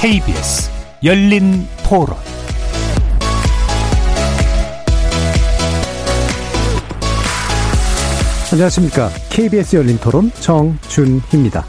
[0.00, 0.70] KBS
[1.04, 2.16] 열린 토론
[8.50, 9.10] 안녕하십니까.
[9.28, 11.66] KBS 열린 토론 정준희입니다.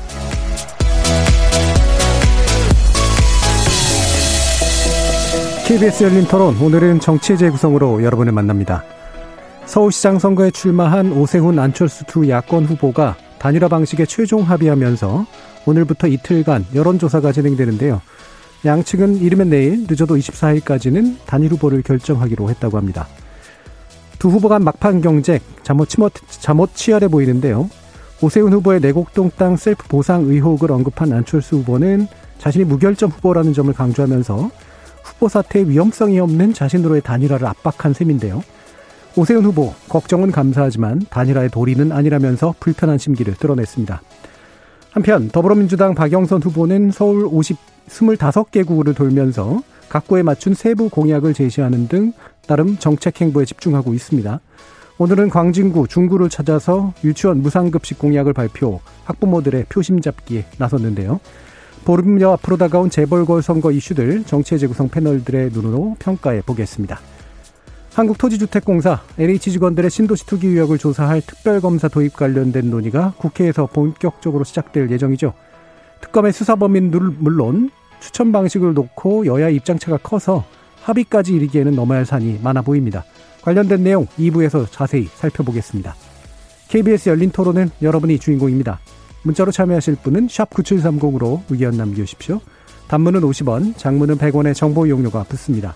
[5.68, 8.86] KBS 열린 토론 오늘은 정치의 재구성으로 여러분을 만납니다.
[9.65, 15.25] 서울시장 선거에 출마한 오세훈 안철수 두 야권 후보가 단일화 방식에 최종 합의하면서
[15.65, 18.01] 오늘부터 이틀간 여론조사가 진행되는데요.
[18.65, 23.07] 양측은 이르면 내일 늦어도 24일까지는 단일 후보를 결정하기로 했다고 합니다.
[24.20, 27.70] 두 후보 간 막판 경쟁 잠옷, 치못, 잠옷 치열해 보이는데요.
[28.21, 34.52] 오세훈 후보의 내곡동 땅 셀프 보상 의혹을 언급한 안철수 후보는 자신이 무결점 후보라는 점을 강조하면서
[35.03, 38.44] 후보 사태의 위험성이 없는 자신으로의 단일화를 압박한 셈인데요.
[39.16, 44.02] 오세훈 후보 걱정은 감사하지만 단일화의 도리는 아니라면서 불편한 심기를 드러냈습니다.
[44.92, 52.11] 한편 더불어민주당 박영선 후보는 서울 50, 25개국을 돌면서 각구에 맞춘 세부 공약을 제시하는 등
[52.45, 54.39] 나름 정책 행보에 집중하고 있습니다.
[54.98, 61.22] 오늘은 광진구, 중구를 찾아서 유치원 무상급식 공약을 발표, 학부모들의 표심 잡기에 나섰는데요.
[61.86, 67.00] 보름여 앞으로 다가온 재벌걸 선거 이슈들 정치의 재구성 패널들의 눈으로 평가해 보겠습니다.
[67.94, 75.33] 한국토지주택공사 LH 직원들의 신도시 투기 의혹을 조사할 특별검사 도입 관련된 논의가 국회에서 본격적으로 시작될 예정이죠.
[76.00, 80.45] 특검의 수사 범위는 물론 추천 방식을 놓고 여야 입장차가 커서
[80.81, 83.03] 합의까지 이르기에는 넘어야 할 산이 많아 보입니다.
[83.42, 85.95] 관련된 내용 2부에서 자세히 살펴보겠습니다.
[86.70, 88.80] KBS 열린 토론은 여러분이 주인공입니다.
[89.23, 92.39] 문자로 참여하실 분은 9730으로 의견 남겨주십시오.
[92.88, 95.76] 단문은 50원, 장문은 100원의 정보 이용료가 붙습니다.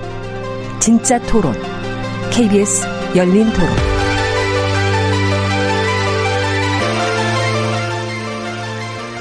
[0.81, 1.53] 진짜 토론,
[2.31, 3.69] KBS 열린 토론.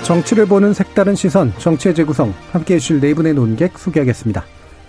[0.04, 4.43] 정치를 보는 색다른 시선, 정치의 재구성, 함께 해주실 네 분의 논객 소개하겠습니다.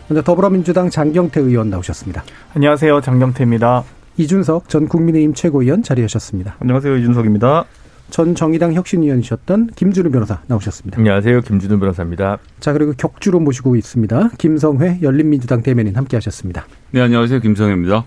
[0.08, 2.24] 먼저 더불어민주당 장경태 의원 나오셨습니다.
[2.56, 3.02] 안녕하세요.
[3.02, 3.84] 장경태입니다.
[4.16, 6.56] 이준석 전 국민의힘 최고위원 자리하셨습니다.
[6.62, 6.96] 안녕하세요.
[6.96, 7.66] 이준석입니다.
[8.12, 11.00] 전 정의당 혁신위원이셨던 김준우 변호사 나오셨습니다.
[11.00, 11.42] 안녕하세요.
[11.42, 12.38] 김준우 변호사입니다.
[12.60, 14.32] 자, 그리고 격주로 모시고 있습니다.
[14.38, 16.66] 김성회 열린민주당 대변인 함께 하셨습니다.
[16.92, 17.40] 네, 안녕하세요.
[17.40, 18.04] 김성회입니다.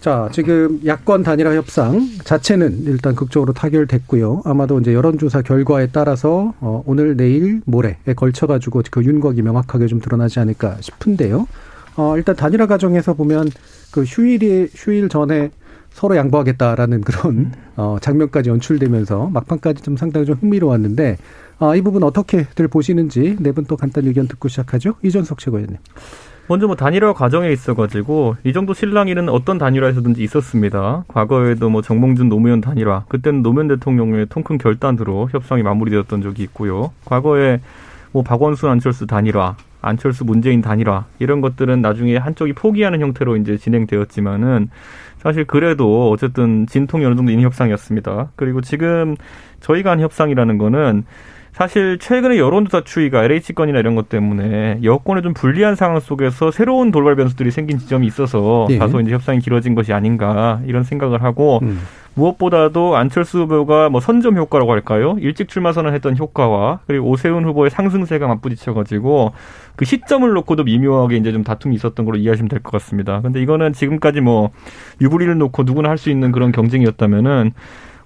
[0.00, 4.42] 자, 지금 야권 단일화 협상 자체는 일단 극적으로 타결됐고요.
[4.44, 10.40] 아마도 이제 여론조사 결과에 따라서 어, 오늘, 내일, 모레에 걸쳐가지고 그 윤곽이 명확하게 좀 드러나지
[10.40, 11.46] 않을까 싶은데요.
[11.94, 13.48] 어, 일단 단일화 과정에서 보면
[13.92, 15.52] 그 휴일이, 휴일 전에
[15.92, 21.18] 서로 양보하겠다라는 그런 어, 장면까지 연출되면서 막판까지 좀 상당히 좀 흥미로웠는데
[21.58, 24.94] 아, 이 부분 어떻게들 보시는지 네 분 또 간단 의견 듣고 시작하죠.
[25.02, 25.78] 이전석 최고위원님.
[26.48, 31.04] 먼저 뭐 단일화 과정에 있어가지고 이 정도 실랑이는 어떤 단일화에서든지 있었습니다.
[31.06, 36.90] 과거에도 뭐 정몽준 노무현 단일화 그때는 노무현 대통령의 통큰 결단으로 협상이 마무리되었던 적이 있고요.
[37.04, 37.60] 과거에
[38.10, 44.68] 뭐 박원순 안철수 단일화 안철수 문재인 단일화 이런 것들은 나중에 한쪽이 포기하는 형태로 이제 진행되었지만은
[45.22, 48.32] 사실 그래도 어쨌든 진통이 어느 정도 있는 협상이었습니다.
[48.34, 49.16] 그리고 지금
[49.60, 51.04] 저희가 한 협상이라는 거는
[51.52, 56.90] 사실 최근에 여론조사 추이가 LH 건이나 이런 것 때문에 여권에 좀 불리한 상황 속에서 새로운
[56.90, 58.78] 돌발 변수들이 생긴 지점이 있어서 예.
[58.78, 61.80] 다소 이제 협상이 길어진 것이 아닌가 이런 생각을 하고 음.
[62.14, 65.16] 무엇보다도 안철수 후보가 뭐 선점 효과라고 할까요?
[65.20, 69.32] 일찍 출마 선언 했던 효과와 그리고 오세훈 후보의 상승세가 맞부딪혀가지고
[69.76, 73.20] 그 시점을 놓고도 미묘하게 이제 좀 다툼이 있었던 걸로 이해하시면 될 것 같습니다.
[73.22, 74.50] 근데 이거는 지금까지 뭐
[75.00, 77.52] 유불리를 놓고 누구나 할 수 있는 그런 경쟁이었다면은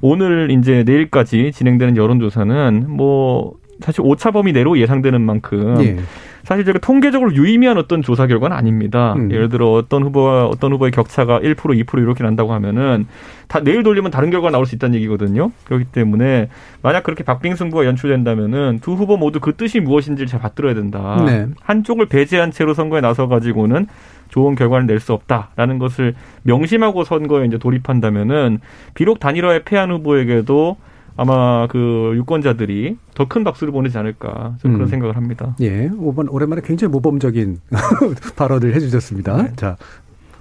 [0.03, 5.97] 오늘 이제 내일까지 진행되는 여론조사는 뭐 사실 오차범위 내로 예상되는 만큼 예.
[6.45, 9.15] 사실 제가 통계적으로 유의미한 어떤 조사 결과는 아닙니다.
[9.15, 9.33] 음.
[9.33, 13.07] 예를 들어 어떤 후보와 어떤 후보의 격차가 1% 2% 이렇게 난다고 하면은
[13.49, 15.51] 다 내일 돌리면 다른 결과가 나올 수 있다는 얘기거든요.
[15.65, 16.49] 그렇기 때문에
[16.83, 21.21] 만약 그렇게 박빙 승부가 연출된다면은 두 후보 모두 그 뜻이 무엇인지를 잘 받들어야 된다.
[21.27, 21.49] 네.
[21.63, 23.89] 한쪽을 배제한 채로 선거에 나서 가지고는
[24.29, 26.15] 좋은 결과를 낼 수 없다라는 것을
[26.45, 28.61] 명심하고 선거에 이제 돌입한다면은
[28.95, 30.77] 비록 단일화에 패한 후보에게도
[31.17, 34.91] 아마 그 유권자들이 더 큰 박수를 보내지 않을까 저는 그런 음.
[34.91, 35.57] 생각을 합니다.
[35.61, 37.61] 예, 오번 오랜만에 굉장히 모범적인
[38.37, 39.43] 발언을 해주셨습니다.
[39.43, 39.53] 네.
[39.57, 39.77] 자,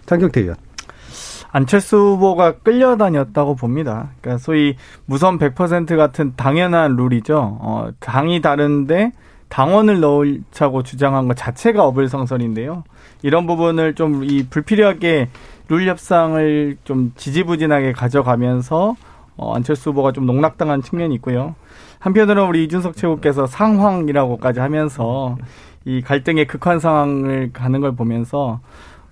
[0.06, 0.56] 장경태 의원.
[1.51, 4.10] 안철수 후보가 끌려다녔다고 봅니다.
[4.19, 4.75] 그러니까 소위
[5.06, 7.57] 무선 100% 같은 당연한 룰이죠.
[7.62, 9.13] 어, 당이 다른데
[9.48, 12.83] 당원을 넣자고 주장한 것 자체가 어불성설인데요.
[13.24, 15.30] 이런 부분을 좀 이 불필요하게
[15.69, 18.95] 룰 협상을 좀 지지부진하게 가져가면서
[19.37, 21.55] 어, 안철수 후보가 좀 농락당한 측면이 있고요.
[21.99, 25.37] 한편으로 우리 이준석 최고께서 상황이라고까지 하면서
[25.85, 28.59] 이 갈등의 극한 상황을 가는 걸 보면서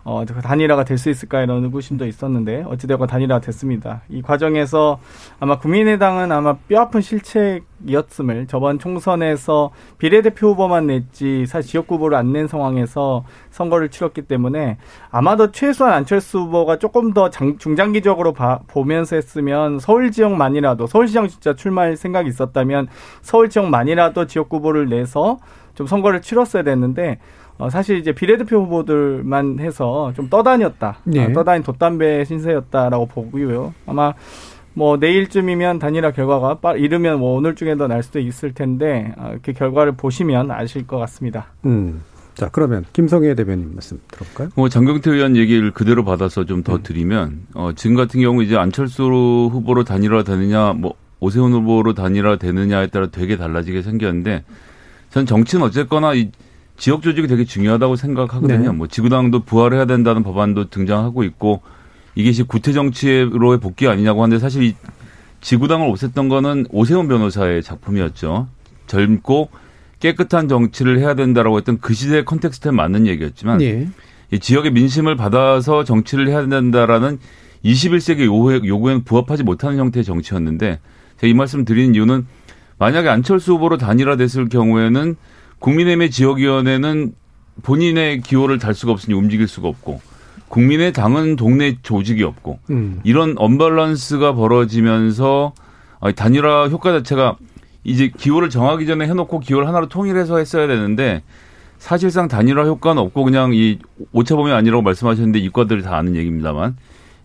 [0.06, 4.02] 어, 단일화가 될 수 있을까 이런 의구심도 있었는데 어찌되건 단일화가 됐습니다.
[4.10, 5.00] 이 과정에서
[5.40, 12.48] 아마 국민의당은 아마 뼈아픈 실책이었음을 저번 총선에서 비례대표 후보만 냈지 사실 지역구 후보를 안 낸
[12.48, 14.78] 상황에서 선거를 치렀기 때문에
[15.12, 21.54] 아마도 최소한 안철수 후보가 조금 더 장, 중장기적으로 봐, 보면서 했으면 서울 지역만이라도 서울시장 진짜
[21.56, 22.88] 출마할 생각이 있었다면
[23.22, 25.38] 서울 지역만이라도 지역구 후보를 내서
[25.76, 27.20] 좀 선거를 치렀어야 됐는데
[27.64, 30.98] 어, 사실 이제 비례대표 후보들만 해서 좀 떠다녔다.
[31.06, 31.24] 네.
[31.24, 33.74] 아, 떠다닌 돛담배 신세였다라고 보고요.
[33.86, 34.14] 아마
[34.74, 39.54] 뭐 내일쯤이면 단일화 결과가 빠, 이르면 뭐 오늘 중에도 날 수도 있을 텐데 어, 그
[39.54, 41.48] 결과를 보시면 아실 것 같습니다.
[41.66, 42.02] 음.
[42.34, 44.50] 자 그러면 김성애 대변인 말씀 들어볼까요?
[44.56, 46.84] 뭐 장경태 의원 얘기를 그대로 받아서 좀더 음.
[46.84, 52.88] 드리면 어, 지금 같은 경우 이제 안철수 후보로 단일화 되느냐 뭐 오세훈 후보로 단일화 되느냐에
[52.88, 54.44] 따라 되게 달라지게 생겼는데
[55.12, 56.32] 전 정치는 어쨌거나 이
[56.78, 58.72] 지역 조직이 되게 중요하다고 생각하거든요.
[58.72, 58.78] 네.
[58.78, 61.62] 뭐 지구당도 부활해야 된다는 법안도 등장하고 있고
[62.16, 64.76] 이게 이 구태 정치로의 복귀 아니냐고 하는데 사실 이
[65.42, 68.48] 지구당을 없앴던 거는 오세훈 변호사의 작품이었죠.
[68.88, 69.50] 젊고
[70.00, 73.88] 깨끗한 정치를 해야 된다라고 했던 그 시대의 context에 맞는 얘기였지만 네.
[74.32, 77.20] 이 지역의 민심을 받아서 정치를 해야 된다라는
[77.64, 78.26] 21세기
[78.68, 80.80] 요구에는 부합하지 못하는 형태의 정치였는데
[81.18, 82.26] 제가 이 말씀 드리는 이유는
[82.78, 85.16] 만약에 안철수 후보로 단일화됐을 경우에는
[85.64, 87.14] 국민의힘의 지역위원회는
[87.62, 90.02] 본인의 기호를 달 수가 없으니 움직일 수가 없고
[90.50, 93.00] 국민의 당은 동네 조직이 없고 음.
[93.04, 95.54] 이런 언밸런스가 벌어지면서
[96.16, 97.38] 단일화 효과 자체가
[97.86, 101.24] 이제 기호를 정하기 전에 해놓고 기호를 하나로 통일해서 했어야 되는데
[101.78, 103.80] 사실상 단일화 효과는 없고 그냥 이
[104.12, 106.76] 오차범위 아니라고 말씀하셨는데 이과들이 다 아는 얘기입니다만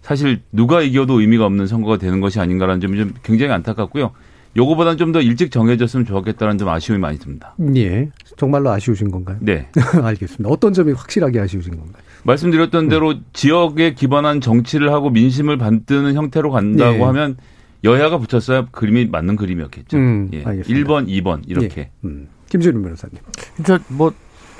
[0.01, 4.13] 사실 누가 이겨도 의미가 없는 선거가 되는 것이 아닌가라는 점이 좀 굉장히 안타깝고요.
[4.57, 7.55] 요거보다는 좀 더 일찍 정해졌으면 좋겠다는 좀 아쉬움이 많이 듭니다.
[7.77, 8.11] 예.
[8.37, 9.39] 정말로 아쉬우신 건가요?
[9.41, 9.69] 네.
[10.03, 10.49] 알겠습니다.
[10.49, 12.03] 어떤 점이 확실하게 아쉬우신 건가요?
[12.25, 12.89] 말씀드렸던 음.
[12.89, 17.03] 대로 지역에 기반한 정치를 하고 민심을 받드는 형태로 간다고 예.
[17.03, 17.37] 하면
[17.85, 19.97] 여야가 붙였어야 그림이 맞는 그림이었겠죠.
[19.97, 20.45] 음, 예.
[20.45, 20.89] 알겠습니다.
[20.91, 21.81] 1번, 2번 이렇게.
[21.83, 21.91] 예.
[22.05, 22.29] 음.
[22.51, 23.17] 김준일 변호사님.
[23.57, 24.13] 진짜 뭐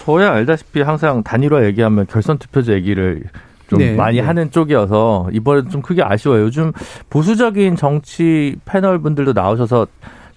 [0.05, 3.25] 저야 알다시피 항상 단일화 얘기하면 결선 투표제 얘기를
[3.69, 4.23] 좀 네, 많이 네.
[4.23, 6.43] 하는 쪽이어서 이번에 좀 크게 아쉬워요.
[6.43, 6.73] 요즘
[7.11, 9.87] 보수적인 정치 패널 분들도 나오셔서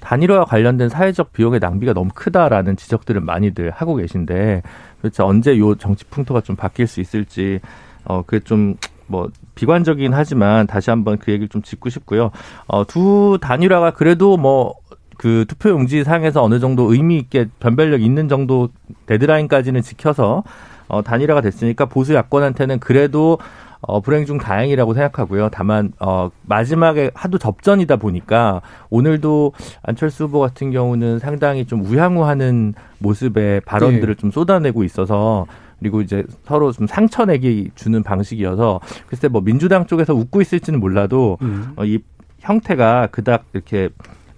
[0.01, 4.61] 단일화와 관련된 사회적 비용의 낭비가 너무 크다라는 지적들을 많이들 하고 계신데
[5.01, 7.59] 도대체 언제 요 정치 풍토가 좀 바뀔 수 있을지
[8.03, 12.31] 어 그게 좀뭐 비관적이긴 하지만 다시 한번 그 얘기를 좀 짚고 싶고요.
[12.67, 14.75] 어 두 단일화가 그래도 뭐
[15.21, 18.69] 그 투표용지 상에서 어느 정도 의미 있게 변별력 있는 정도
[19.05, 20.43] 데드라인까지는 지켜서
[20.91, 23.39] 어, 단일화가 됐으니까 보수 야권한테는 그래도
[23.79, 25.49] 어, 불행 중 다행이라고 생각하고요.
[25.51, 33.61] 다만, 어, 마지막에 하도 접전이다 보니까 오늘도 안철수 후보 같은 경우는 상당히 좀 우향우하는 모습의
[33.61, 34.19] 발언들을 네.
[34.19, 35.47] 좀 쏟아내고 있어서
[35.79, 41.73] 그리고 이제 서로 좀 상처내기 주는 방식이어서 글쎄 뭐 민주당 쪽에서 웃고 있을지는 몰라도 음.
[41.75, 41.99] 어, 이
[42.39, 43.89] 형태가 그닥 이렇게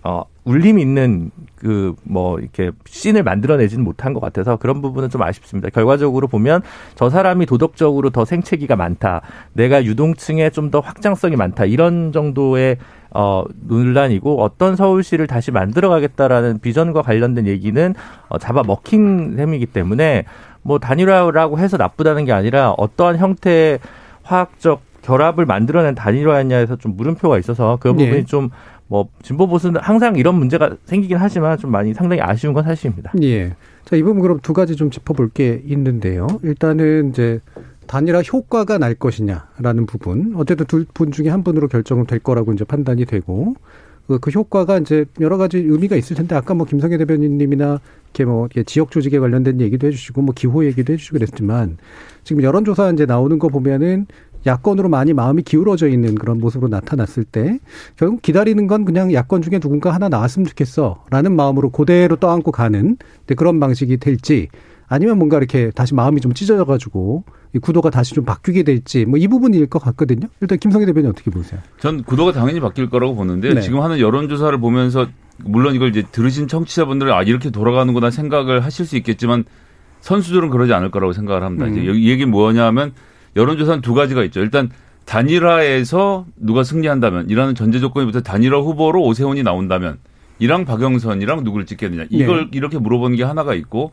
[0.04, 5.70] 어, 울림 있는 그 뭐 이렇게 씬을 만들어내지는 못한 것 같아서 그런 부분은 좀 아쉽습니다.
[5.70, 6.62] 결과적으로 보면
[6.96, 9.22] 저 사람이 도덕적으로 더 생채기가 많다.
[9.54, 11.66] 내가 유동층에 좀 더 확장성이 많다.
[11.66, 12.78] 이런 정도의
[13.12, 17.94] 어, 논란이고 어떤 서울시를 다시 만들어가겠다라는 비전과 관련된 얘기는
[18.28, 20.26] 어, 잡아 먹힌 셈이기 때문에
[20.64, 23.80] 뭐 단일화라고 해서 나쁘다는 게 아니라 어떠한 형태의
[24.24, 28.26] 화학적 결합을 만들어낸 단일화였냐에서 좀 물음표가 있어서 그 부분이 네.
[28.26, 28.50] 좀
[28.94, 33.12] 뭐 진보 보수는 항상 이런 문제가 생기긴 하지만 좀 많이 상당히 아쉬운 건 사실입니다.
[33.24, 33.56] 예.
[33.86, 36.28] 자, 이 부분 그럼 두 가지 좀 짚어볼 게 있는데요.
[36.44, 37.40] 일단은 이제
[37.88, 40.34] 단일화 효과가 날 것이냐라는 부분.
[40.36, 43.56] 어쨌든 둘 분 중에 한 분으로 결정은 될 거라고 이제 판단이 되고
[44.06, 48.48] 그, 그 효과가 이제 여러 가지 의미가 있을 텐데 아까 뭐 김성애 대변인님이나 이렇게 뭐
[48.68, 51.78] 지역 조직에 관련된 얘기도 해주시고 뭐 기호 얘기도 해주시고 그랬지만
[52.24, 54.06] 지금 여론조사 이제 나오는 거 보면은
[54.46, 57.60] 야권으로 많이 마음이 기울어져 있는 그런 모습으로 나타났을 때
[57.96, 62.98] 결국 기다리는 건 그냥 야권 중에 누군가 하나 나왔으면 좋겠어라는 마음으로 그대로 떠안고 가는
[63.38, 64.50] 그런 방식이 될지
[64.88, 67.24] 아니면 뭔가 이렇게 다시 마음이 좀 찢어져 가지고
[67.56, 70.28] 이 구도가 다시 좀 바뀌게 될지 뭐 이 부분일 것 같거든요.
[70.42, 71.62] 일단 김성희 대변인 어떻게 보세요?
[71.80, 73.62] 전 구도가 당연히 바뀔 거라고 보는데 네.
[73.62, 75.08] 지금 하는 여론 조사를 보면서
[75.38, 79.46] 물론 이걸 이제 들으신 청취자분들은 아 이렇게 돌아가는구나 생각을 하실 수 있겠지만
[80.02, 81.66] 선수들은 그러지 않을 거라고 생각을 합니다.
[81.66, 81.72] 음.
[81.72, 82.92] 이제 이 얘기 뭐냐면
[83.36, 84.40] 여론조사는 두 가지가 있죠.
[84.42, 84.70] 일단
[85.06, 89.98] 단일화에서 누가 승리한다면 이라는 전제 조건부터 단일화 후보로 오세훈이 나온다면
[90.40, 92.50] 이랑 박영선이랑 누구를 찍겠느냐 이걸 네.
[92.54, 93.92] 이렇게 물어보는 게 하나가 있고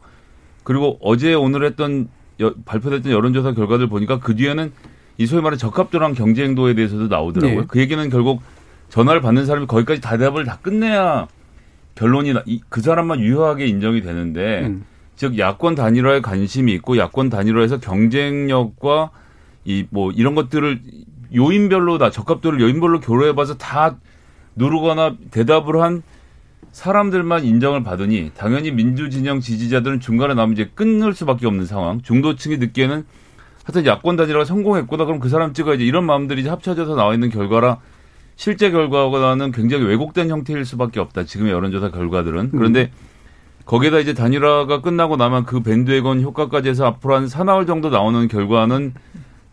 [0.63, 2.09] 그리고 어제 오늘 했던
[2.41, 4.73] 여, 발표됐던 여론조사 결과들 보니까 그 뒤에는
[5.19, 7.61] 이 소위 말하는 적합도랑 경제 행도에 대해서도 나오더라고요.
[7.61, 7.67] 네.
[7.69, 8.41] 그 얘기는 결국
[8.89, 11.29] 전화를 받는 사람이 거기까지 대답을 다 끝내야
[11.95, 14.85] 결론이 나, 이, 그 사람만 유효하게 인정이 되는데 음.
[15.17, 19.11] 즉 야권 단일화에 관심이 있고 야권 단일화에서 경쟁력과
[19.65, 20.81] 이 뭐 이런 것들을
[21.35, 23.97] 요인별로 다 적합도를 요인별로 교로해봐서 다
[24.57, 26.03] 누르거나 대답을 한
[26.73, 32.01] 사람들만 인정을 받으니 당연히 민주진영 지지자들은 중간에 남은 이제 끊을 수밖에 없는 상황.
[32.03, 33.05] 중도층이 듣기에는
[33.65, 35.05] 하여튼 야권 단일화가 성공했구나.
[35.05, 35.87] 그럼 그 사람 찍어야 지.
[35.87, 37.79] 이런 마음들이 이제 합쳐져서 나와 있는 결과라
[38.37, 41.25] 실제 결과보다는 굉장히 왜곡된 형태일 수밖에 없다.
[41.25, 42.51] 지금의 여론조사 결과들은.
[42.53, 43.11] 그런데 음.
[43.67, 48.95] 거기에다 이제 단일화가 끝나고 나면 그 밴드웨건 효과까지 해서 앞으로 한 사나흘 정도 나오는 결과는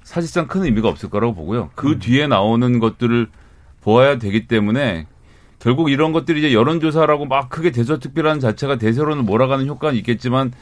[0.08, 1.70] 사실상 큰 의미가 없을 거라고 보고요.
[1.76, 2.00] 그 음.
[2.00, 3.28] 뒤에 나오는 것들을
[3.82, 5.06] 보아야 되기 때문에
[5.60, 10.54] 결국 이런 것들이 이제 여론조사라고 막 크게 대서특별한 자체가 대세로는 몰아가는 효과는 있겠지만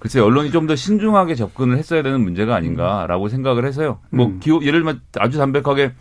[0.00, 4.00] 글쎄 언론이 좀 더 신중하게 접근을 했어야 되는 문제가 아닌가라고 생각을 해서요.
[4.10, 4.40] 뭐 음.
[4.40, 5.92] 기호 예를 들면 아주 담백하게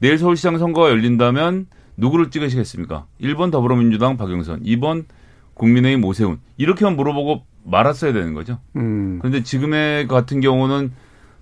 [0.00, 3.06] 내일 서울시장 선거가 열린다면 누구를 찍으시겠습니까?
[3.18, 5.06] 1번 더불어민주당 박영선, 2번
[5.54, 8.58] 국민의힘 오세훈 이렇게만 물어보고 말았어야 되는 거죠.
[8.76, 9.20] 음.
[9.20, 10.92] 그런데 지금의 같은 경우는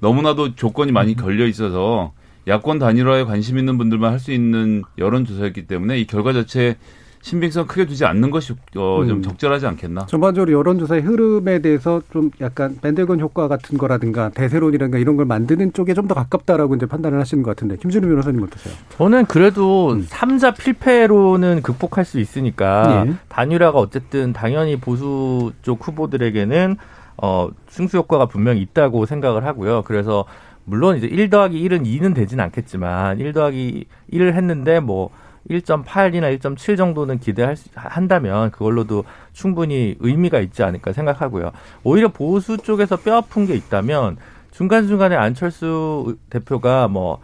[0.04, 2.12] 너무나도 조건이 많이 걸려 있어서
[2.46, 6.76] 야권 단일화에 관심 있는 분들만 할 수 있는 여론조사였기 때문에 이 결과 자체에
[7.22, 9.22] 신빙성 크게 두지 않는 것이 어, 좀 음.
[9.22, 10.04] 적절하지 않겠나.
[10.04, 15.94] 전반적으로 여론조사의 흐름에 대해서 좀 약간 밴들건 효과 같은 거라든가 대세론이라든가 이런 걸 만드는 쪽에
[15.94, 18.74] 좀 더 가깝다라고 이제 판단을 하시는 것 같은데 김준우 변호사님 어떠세요?
[18.90, 20.06] 저는 그래도 음.
[20.06, 23.14] 3자 필패로는 극복할 수 있으니까 예.
[23.30, 26.76] 단일화가 어쨌든 당연히 보수 쪽 후보들에게는
[27.24, 29.82] 어, 승수 효과가 분명히 있다고 생각을 하고요.
[29.82, 30.26] 그래서
[30.66, 35.08] 물론 이제 1 더하기 1은 2는 되진 않겠지만 1 더하기 1을 했는데 뭐
[35.48, 41.52] 1.8이나 1.7 정도는 기대할 수, 한다면 그걸로도 충분히 의미가 있지 않을까 생각하고요.
[41.82, 44.18] 오히려 보수 쪽에서 뼈 아픈 게 있다면
[44.50, 47.20] 중간중간에 안철수 대표가 뭐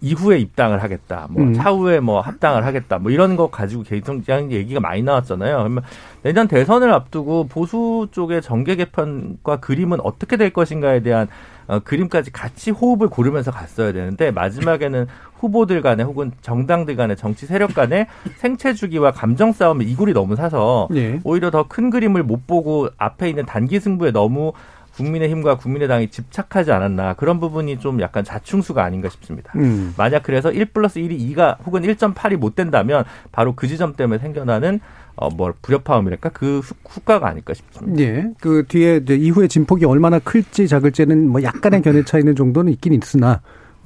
[0.00, 1.54] 이후에 입당을 하겠다, 뭐 음.
[1.54, 5.58] 차후에 뭐 합당을 하겠다, 뭐 이런 거 가지고 개정장 얘기가 많이 나왔잖아요.
[5.58, 5.82] 그러면
[6.22, 11.28] 내년 대선을 앞두고 보수 쪽의 정계 개편과 그림은 어떻게 될 것인가에 대한
[11.68, 17.74] 어, 그림까지 같이 호흡을 고르면서 갔어야 되는데 마지막에는 후보들 간에 혹은 정당들 간에 정치 세력
[17.74, 21.20] 간에 생체 주기와 감정 싸움에 이골이 너무 사서 예.
[21.24, 24.52] 오히려 더 큰 그림을 못 보고 앞에 있는 단기 승부에 너무
[24.98, 29.52] 국민의힘과 국민의당이 집착하지 않았나 그런 부분이 좀 약간 자충수가 아닌가 싶습니다.
[29.56, 29.94] 음.
[29.96, 34.80] 만약 그래서 1 플러스 1이 2가 혹은 1.8이 못 된다면 바로 그 지점 때문에 생겨나는
[35.20, 36.28] 어, 뭐, 불협화음이랄까?
[36.28, 38.00] 그 후과가 아닐까 싶습니다.
[38.02, 38.30] 예.
[38.40, 43.28] 그 뒤에 이제 이후에 진폭이 얼마나 클지 작을지는 뭐 약간의 견해 차이는 정도는 있긴 있으나
[43.30, 43.40] 뭐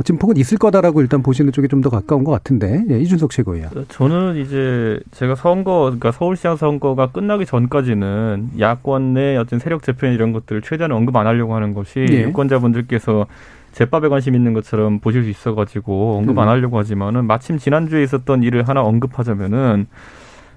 [0.04, 2.84] 진폭은 있을 거다라고 일단 보시는 쪽이 좀 더 가까운 것 같은데.
[2.90, 3.70] 예, 이준석 최고위원.
[3.88, 10.32] 저는 이제 제가 선거, 그러니까 서울시장 선거가 끝나기 전까지는 야권 내 어떤 세력 재편 이런
[10.32, 12.22] 것들을 최대한 언급 안 하려고 하는 것이 예.
[12.22, 13.26] 유권자분들께서
[13.72, 16.50] 제밥에 관심 있는 것처럼 보실 수 있어가지고 언급 안 음.
[16.50, 19.87] 하려고 하지만은 마침 지난주에 있었던 일을 하나 언급하자면은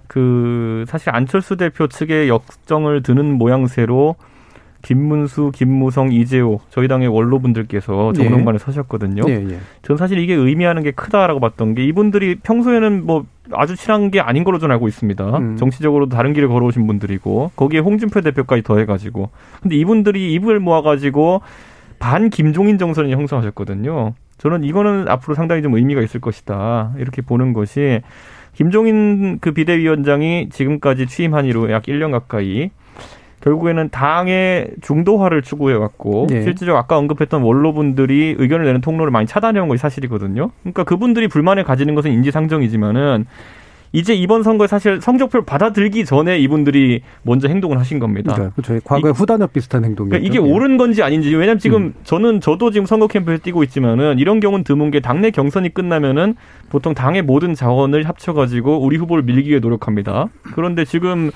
[0.08, 4.16] 그 사실 안철수 대표 측의 역정을 드는 모양새로
[4.86, 8.24] 김문수, 김무성, 이재호 저희 당의 원로분들께서 네.
[8.24, 8.64] 정론관에 네.
[8.64, 9.24] 서셨거든요.
[9.24, 9.58] 네, 네.
[9.82, 14.44] 저는 사실 이게 의미하는 게 크다라고 봤던 게 이분들이 평소에는 뭐 아주 친한 게 아닌
[14.44, 15.38] 걸로 저는 알고 있습니다.
[15.40, 15.58] 음.
[15.58, 19.32] 정치적으로도 다른 길을 걸어오신 분들이고 거기에 홍준표 대표까지 더해가지고
[19.64, 21.42] 근데 이분들이 입을 모아가지고
[21.98, 24.14] 반 김종인 정선을 형성하셨거든요.
[24.38, 28.02] 저는 이거는 앞으로 상당히 좀 의미가 있을 것이다 이렇게 보는 것이
[28.54, 32.70] 김종인 그 비대위원장이 지금까지 취임한 이로 약 1년 가까이
[33.46, 36.42] 결국에는 당의 중도화를 추구해왔고 네.
[36.42, 40.50] 실제로 아까 언급했던 원로분들이 의견을 내는 통로를 많이 차단해온 것이 사실이거든요.
[40.62, 43.28] 그러니까 그분들이 불만을 가지는 것은 인지상정이지만은
[43.92, 48.34] 이제 이번 선거에 사실 성적표를 받아들기 전에 이분들이 먼저 행동을 하신 겁니다.
[48.34, 50.10] 그러니까 저희 과거에 후단협 비슷한 행동이죠.
[50.10, 50.54] 그러니까 이게 예.
[50.54, 51.94] 옳은 건지 아닌지 왜냐면 지금 음.
[52.04, 56.36] 저는 저도 지금 선거 캠프에 뛰고 있지만은 이런 경우는 드문 게 당내 경선이 끝나면은
[56.70, 60.28] 보통 당의 모든 자원을 합쳐가지고 우리 후보를 밀기 위해 노력합니다.
[60.56, 61.30] 그런데 지금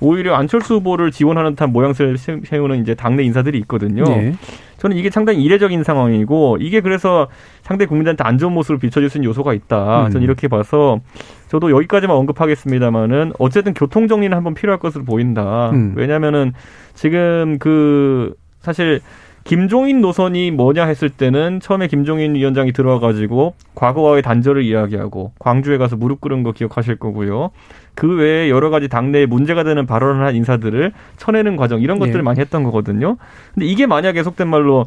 [0.00, 4.04] 오히려 안철수 후보를 지원하는 듯한 모양새를 세우는 이제 당내 인사들이 있거든요.
[4.04, 4.34] 네.
[4.78, 7.28] 저는 이게 상당히 이례적인 상황이고 이게 그래서
[7.62, 10.06] 상대 국민들한테 안 좋은 모습을 비춰줄 수 있는 요소가 있다.
[10.06, 10.10] 음.
[10.10, 11.00] 저는 이렇게 봐서
[11.48, 15.70] 저도 여기까지만 언급하겠습니다만은 어쨌든 교통 정리는 한번 필요할 것으로 보인다.
[15.70, 15.94] 음.
[15.96, 16.52] 왜냐면은
[16.94, 19.00] 지금 그 사실
[19.44, 26.22] 김종인 노선이 뭐냐 했을 때는 처음에 김종인 위원장이 들어와가지고 과거와의 단절을 이야기하고 광주에 가서 무릎
[26.22, 27.50] 꿇은 거 기억하실 거고요.
[27.94, 32.22] 그 외에 여러 가지 당내에 문제가 되는 발언을 한 인사들을 쳐내는 과정 이런 것들을 네.
[32.22, 33.18] 많이 했던 거거든요.
[33.52, 34.86] 근데 이게 만약에 속된 말로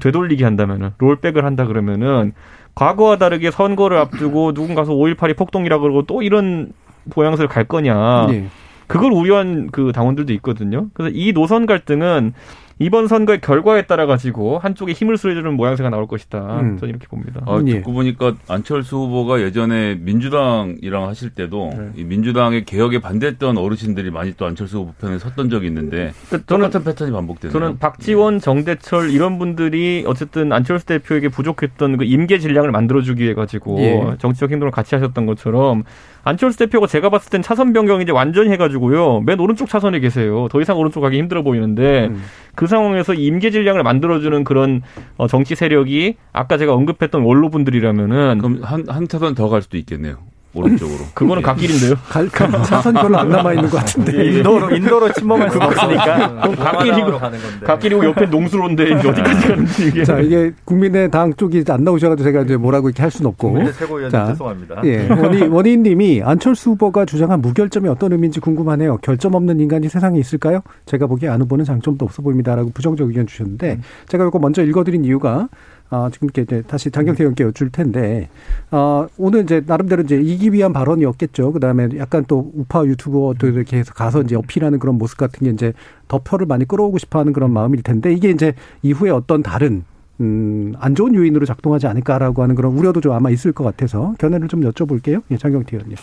[0.00, 2.32] 되돌리기 한다면은 롤백을 한다 그러면은
[2.76, 6.72] 과거와 다르게 선거를 앞두고 누군가서 5.18이 폭동이라 그러고 또 이런
[7.14, 8.26] 모양새를 갈 거냐.
[8.28, 8.46] 네.
[8.86, 10.88] 그걸 우려한 그 당원들도 있거든요.
[10.94, 12.34] 그래서 이 노선 갈등은
[12.78, 16.60] 이번 선거의 결과에 따라 가지고 한쪽에 힘을 쓰여주는 모양새가 나올 것이다.
[16.60, 16.78] 음.
[16.78, 17.40] 저는 이렇게 봅니다.
[17.46, 17.74] 아, 예.
[17.74, 21.90] 듣고 보니까 안철수 후보가 예전에 민주당이랑 하실 때도 네.
[21.96, 26.66] 이 민주당의 개혁에 반대했던 어르신들이 많이 또 안철수 후보 편에 섰던 적이 있는데 그러니까 저는,
[26.66, 27.52] 똑같은 패턴이 반복되네요.
[27.52, 33.78] 저는 박지원, 정대철 이런 분들이 어쨌든 안철수 대표에게 부족했던 그 임계 질량을 만들어주기 위해 가지고
[33.80, 34.16] 예.
[34.18, 35.84] 정치적 행동을 같이 하셨던 것처럼
[36.24, 39.20] 안철수 대표가 제가 봤을 땐 차선 변경 이제 완전히 해가지고요.
[39.20, 40.48] 맨 오른쪽 차선에 계세요.
[40.50, 42.22] 더 이상 오른쪽 가기 힘들어 보이는데 음.
[42.54, 44.82] 그 상황에서 임계 질량을 만들어주는 그런
[45.16, 50.16] 어, 정치 세력이 아까 제가 언급했던 원로분들이라면은 그럼 한, 한 차선 더 갈 수도 있겠네요.
[50.54, 50.98] 오른쪽으로.
[51.14, 51.44] 그거는 예.
[51.44, 51.94] 갓길인데요.
[52.08, 54.18] 갈, 갈, 차선이 별로 안 남아 있는 것 같은데.
[54.18, 56.40] 예, 인도로 인도로 침범할 수 없으니까.
[56.42, 57.18] 그럼 갓길이고
[57.64, 60.04] 갓길이고 옆에 농수로인데 이제 어디까지 가는지 이게.
[60.04, 63.48] 자 이게 국민의당 쪽이 안 나오셔가지고 제가 이제 뭐라고 이렇게 할 수는 없고.
[63.48, 64.82] 국민의 최고위원 죄송합니다.
[64.84, 68.98] 예, 원희 원희님이 안철수 후보가 주장한 무결점이 어떤 의미인지 궁금하네요.
[68.98, 70.60] 결점 없는 인간이 세상에 있을까요?
[70.86, 73.82] 제가 보기에 안 후보는 장점도 없어 보입니다라고 부정적 의견 주셨는데 음.
[74.08, 75.48] 제가 이거 먼저 읽어드린 이유가
[75.94, 78.28] 어, 지금 이렇게 다시 장경태 의원께 여쭐 텐데,
[78.72, 81.52] 어, 오늘 이제 나름대로 이제 이기 위한 발언이었겠죠.
[81.52, 85.50] 그 다음에 약간 또 우파 유튜버들 이렇게 해서 가서 이제 어필하는 그런 모습 같은 게
[85.50, 85.72] 이제
[86.08, 89.84] 더 표를 많이 끌어오고 싶어 하는 그런 마음일 텐데, 이게 이제 이후에 어떤 다른
[90.20, 94.46] 음, 안 좋은 요인으로 작동하지 않을까라고 하는 그런 우려도 좀 아마 있을 것 같아서 견해를
[94.48, 95.22] 좀 여쭤볼게요.
[95.30, 95.96] 예, 장경태 의원님.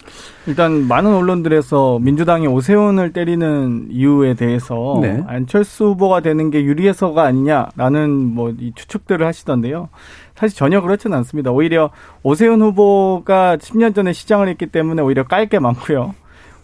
[0.48, 5.24] 일단 많은 언론들에서 민주당이 오세훈을 때리는 이유에 대해서 네.
[5.28, 9.88] 안철수 후보가 되는 게 유리해서가 아니냐라는 뭐 이 추측들을 하시던데요.
[10.36, 11.52] 사실 전혀 그렇지는 않습니다.
[11.52, 11.90] 오히려
[12.24, 16.14] 오세훈 후보가 10년 전에 시장을 했기 때문에 오히려 깔 게 많고요.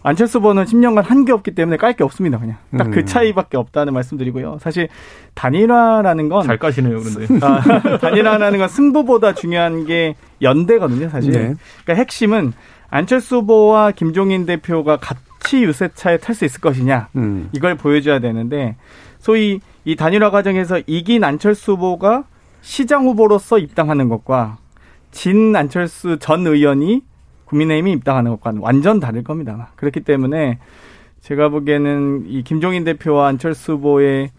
[0.08, 2.38] 안철수 후보는 10년간 한 게 없기 때문에 깔 게 없습니다.
[2.38, 3.06] 그냥 딱그 음.
[3.06, 4.58] 차이밖에 없다는 말씀드리고요.
[4.60, 4.88] 사실
[5.34, 7.60] 단일화라는 건 잘 까시네요, 그런데 아,
[7.98, 11.32] 단일화라는 건 승부보다 중요한 게 연대거든요, 사실.
[11.32, 11.38] 네.
[11.84, 12.52] 그러니까 핵심은
[12.90, 17.48] 안철수 후보와 김종인 대표가 같이 유세차에 탈 수 있을 것이냐 음.
[17.52, 18.76] 이걸 보여줘야 되는데
[19.18, 22.24] 소위 이 단일화 과정에서 이긴 안철수 후보가
[22.62, 24.58] 시장 후보로서 입당하는 것과
[25.10, 27.02] 진 안철수 전 의원이
[27.48, 29.72] 국민의힘이 입당하는 것과는 완전 다를 겁니다.
[29.76, 30.58] 그렇기 때문에
[31.20, 34.30] 제가 보기에는 이 김종인 대표와 안철수 후보의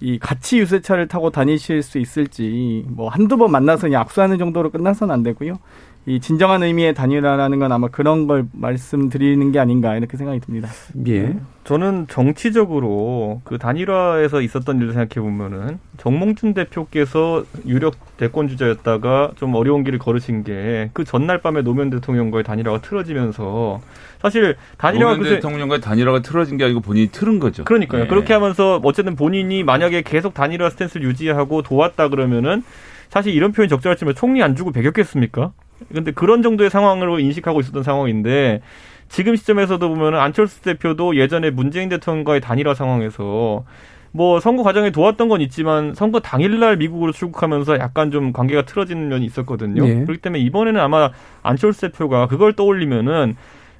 [0.00, 5.22] 이 같이 유세차를 타고 다니실 수 있을지 뭐 한두 번 만나서 악수하는 정도로 끝나서는 안
[5.22, 5.58] 되고요.
[6.08, 10.68] 이 진정한 의미의 단일화라는 건 아마 그런 걸 말씀드리는 게 아닌가 이렇게 생각이 듭니다.
[11.06, 11.36] 예.
[11.64, 19.84] 저는 정치적으로 그 단일화에서 있었던 일을 생각해 보면은 정몽준 대표께서 유력 대권 주자였다가 좀 어려운
[19.84, 23.80] 길을 걸으신 게 그 전날 밤에 노무현 대통령과의 단일화가 틀어지면서
[24.22, 27.64] 사실 단일화가 노무현 대통령과의 단일화가 틀어진 게 아니고 본인이 틀은 거죠.
[27.64, 28.04] 그러니까요.
[28.04, 28.08] 네.
[28.08, 32.62] 그렇게 하면서 어쨌든 본인이 만약에 계속 단일화 스탠스를 유지하고 도왔다 그러면은
[33.10, 35.52] 사실 이런 표현이 적절하지만 총리 안 주고 배겼겠습니까?
[35.92, 38.60] 근데 그런 정도의 상황으로 인식하고 있었던 상황인데
[39.08, 43.64] 지금 시점에서도 보면 안철수 대표도 예전에 문재인 대통령과의 단일화 상황에서
[44.10, 49.24] 뭐 선거 과정에 도왔던 건 있지만 선거 당일날 미국으로 출국하면서 약간 좀 관계가 틀어지는 면이
[49.26, 49.84] 있었거든요.
[49.84, 50.04] 네.
[50.04, 51.10] 그렇기 때문에 이번에는 아마
[51.42, 53.36] 안철수 대표가 그걸 떠올리면은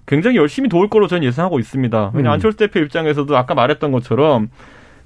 [0.06, 2.12] 굉장히 열심히 도울 거로 저는 예상하고 있습니다.
[2.14, 2.32] 왜냐 음.
[2.32, 4.48] 안철수 대표 입장에서도 아까 말했던 것처럼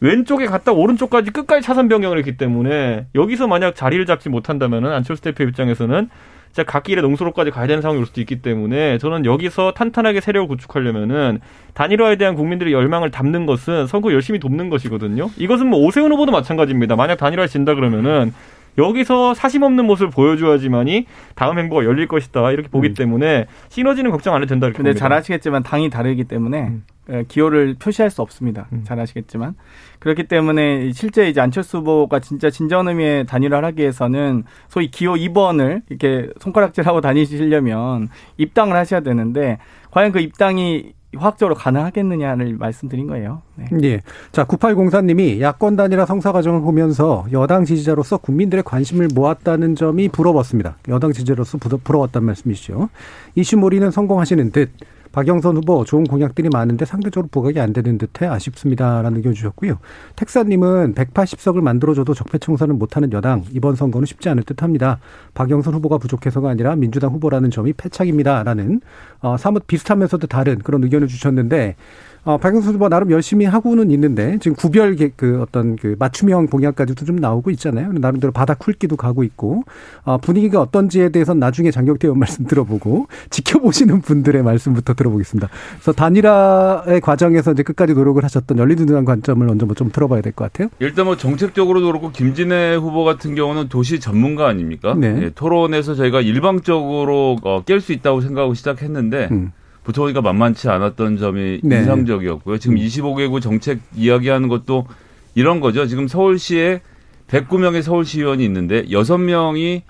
[0.01, 5.45] 왼쪽에 갔다 오른쪽까지 끝까지 차선 변경을 했기 때문에 여기서 만약 자리를 잡지 못한다면은 안철수 대표
[5.45, 6.09] 입장에서는
[6.53, 11.41] 진짜 갓길에 농수로까지 가야 되는 상황이 올 수도 있기 때문에 저는 여기서 탄탄하게 세력을 구축하려면은
[11.73, 15.31] 단일화에 대한 국민들의 열망을 담는 것은 선거 열심히 돕는 것이거든요.
[15.39, 16.95] 이것은 뭐 오세훈 후보도 마찬가지입니다.
[16.95, 18.35] 만약 단일화 진다 그러면은
[18.79, 22.95] 여기서 사심 없는 모습을 보여줘야지만이 다음 행보가 열릴 것이다 이렇게 보기 음.
[22.95, 25.01] 때문에 시너지는 걱정 안 해도 된다 이렇게 근데 봅니다.
[25.09, 26.69] 잘 아시겠지만 당이 다르기 때문에
[27.09, 27.25] 음.
[27.29, 28.69] 기호를 표시할 수 없습니다.
[28.73, 28.83] 음.
[28.85, 29.55] 잘 아시겠지만
[29.99, 35.83] 그렇기 때문에 실제 이제 안철수 후보가 진짜 진정 의미의 단일화를 하기 위해서는 소위 기호 2번을
[35.89, 38.09] 이렇게 손가락질하고 다니시려면
[38.39, 39.59] 입당을 하셔야 되는데
[39.91, 43.43] 과연 그 입당이 화학적으로 가능하겠느냐를 말씀드린 거예요.
[43.57, 43.67] 네.
[43.83, 44.01] 예.
[44.33, 50.77] 자, 9804님이 야권 단일화 성사 과정을 보면서 여당 지지자로서 국민들의 관심을 모았다는 점이 부러웠습니다.
[50.89, 52.89] 여당 지지자로서 부러웠단 말씀이시죠.
[53.35, 54.71] 이슈몰이는 성공하시는 듯
[55.13, 59.79] 박영선 후보 좋은 공약들이 많은데 상대적으로 부각이 안 되는 듯해 아쉽습니다라는 의견 주셨고요.
[60.17, 64.99] 택사님은 180석을 만들어줘도 적폐청산은 못하는 여당 이번 선거는 쉽지 않을 듯합니다.
[65.35, 68.81] 박영선 후보가 부족해서가 아니라 민주당 후보라는 점이 패착입니다라는
[69.21, 71.77] 어, 사뭇 비슷하면서도 다른 그런 의견을 주셨는데
[72.25, 77.17] 어, 박영수 후보 나름 열심히 하고는 있는데 지금 구별 그 어떤 그 맞춤형 공약까지도 좀
[77.17, 77.93] 나오고 있잖아요.
[77.93, 79.65] 나름대로 바닥 훑기도 가고 있고
[80.05, 85.49] 어, 분위기가 어떤지에 대해서 나중에 장경태 의원 말씀 들어보고 지켜보시는 분들의 말씀부터 들어보겠습니다.
[85.75, 90.45] 그래서 단일화의 과정에서 이제 끝까지 노력을 하셨던 열린우당 관점을 먼저 뭐 좀 들어봐야 될 것
[90.53, 90.69] 같아요.
[90.79, 94.95] 일단 뭐 정책적으로도 그렇고 김진애 후보 같은 경우는 도시 전문가 아닙니까?
[94.97, 95.13] 네.
[95.15, 99.29] 네 토론에서 저희가 일방적으로 어, 깰수 있다고 생각하고 시작했는데.
[99.33, 99.53] 음.
[99.85, 101.79] 붙어보니까 만만치 않았던 점이 네.
[101.79, 102.59] 인상적이었고요.
[102.59, 102.81] 지금 음.
[102.81, 104.87] 25개국 정책 이야기하는 것도
[105.35, 105.87] 이런 거죠.
[105.87, 106.81] 지금 서울시에
[107.29, 109.83] 109명의 서울시의원이 있는데 6명이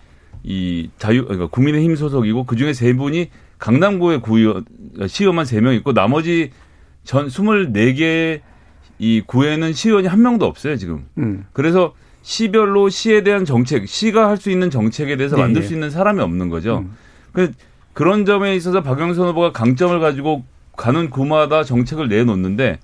[0.44, 3.28] 이 자유 그러니까 국민의힘 소속이고 그중에 3분이
[3.58, 4.64] 강남구의 구의원
[5.06, 6.50] 시의원만 3명 있고 나머지
[7.04, 8.40] 전 24개
[8.98, 11.06] 이 구에는 시의원이 한 명도 없어요, 지금.
[11.18, 11.44] 음.
[11.52, 15.90] 그래서 시별로 시에 대한 정책, 시가 할 수 있는 정책에 대해서 네, 만들 수 있는
[15.90, 16.78] 사람이 없는 거죠.
[16.78, 16.92] 음.
[17.32, 17.52] 그
[17.92, 20.44] 그런 점에 있어서 박영선 후보가 강점을 가지고
[20.76, 22.78] 가는 구마다 정책을 내놓는데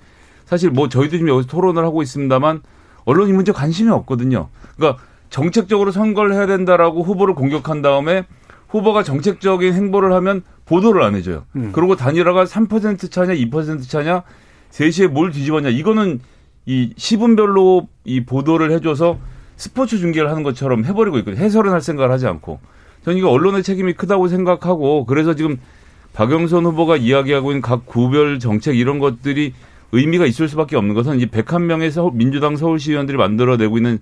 [0.44, 2.62] 사실 뭐 저희도 지금 여기서 토론을 하고 있습니다만
[3.04, 4.48] 언론이 문제 관심이 없거든요.
[4.76, 8.24] 그러니까 정책적으로 선거를 해야 된다라고 후보를 공격한 다음에
[8.68, 11.44] 후보가 정책적인 행보를 하면 보도를 안 해줘요.
[11.56, 11.70] 음.
[11.72, 14.22] 그리고 단일화가 3% 차냐, 2% 차냐,
[14.70, 15.70] 3시에 뭘 뒤집었냐.
[15.70, 16.20] 이거는
[16.66, 19.18] 이 시분별로 이 보도를 해줘서
[19.56, 21.42] 스포츠 중계를 하는 것처럼 해버리고 있거든요.
[21.42, 22.60] 해설은 할 생각을 하지 않고.
[23.08, 25.56] 저는 이거 언론의 책임이 크다고 생각하고 그래서 지금
[26.12, 29.54] 박영선 후보가 이야기하고 있는 각 구별 정책 이런 것들이
[29.92, 33.98] 의미가 있을 수밖에 없는 것은 이 101명의 서울, 민주당 서울시 의원들이 만들어내고 있는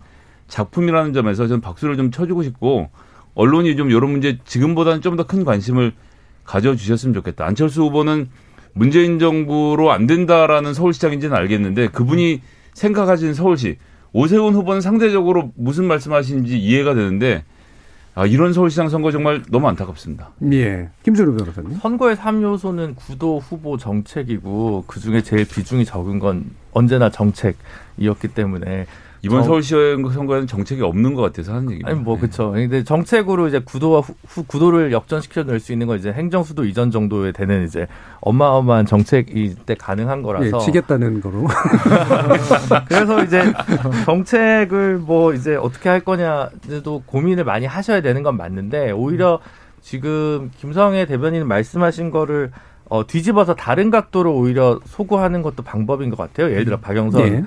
[0.48, 2.90] 작품이라는 점에서 저는 박수를 좀 쳐주고 싶고
[3.36, 5.92] 언론이 좀 이런 문제 지금보다는 좀 더 큰 관심을
[6.42, 7.46] 가져주셨으면 좋겠다.
[7.46, 8.26] 안철수 후보는
[8.72, 12.40] 문재인 정부로 안 된다라는 서울시장인지는 알겠는데 그분이
[12.74, 13.76] 생각하시는 서울시
[14.12, 17.44] 오세훈 후보는 상대적으로 무슨 말씀하시는지 이해가 되는데
[18.16, 20.30] 아, 이런 서울시장 선거 정말 너무 안타깝습니다.
[20.50, 20.88] 예.
[21.02, 21.78] 김준호 변호사님.
[21.80, 28.86] 선거의 3요소는 구도 후보 정책이고 그중에 제일 비중이 적은 건 언제나 정책이었기 때문에
[29.26, 29.44] 이번 정...
[29.44, 31.90] 서울시 선거에는 정책이 없는 것 같아서 하는 얘기입니다.
[31.90, 32.52] 아니 뭐 그렇죠.
[32.52, 36.90] 근데 정책으로 이제 구도와 후, 후 구도를 역전시켜 낼 수 있는 건 이제 행정수도 이전
[36.90, 37.86] 정도에 되는 이제
[38.20, 41.46] 어마어마한 정책이 때 가능한 거라서 예, 치겠다는 거로.
[42.88, 43.42] 그래서 이제
[44.04, 49.40] 정책을 뭐 이제 어떻게 할 거냐도 고민을 많이 하셔야 되는 건 맞는데 오히려
[49.80, 52.50] 지금 김성애 대변인 말씀하신 거를
[52.88, 56.50] 어, 뒤집어서 다른 각도로 오히려 소구하는 것도 방법인 것 같아요.
[56.50, 57.44] 예를 들어 박영선 네.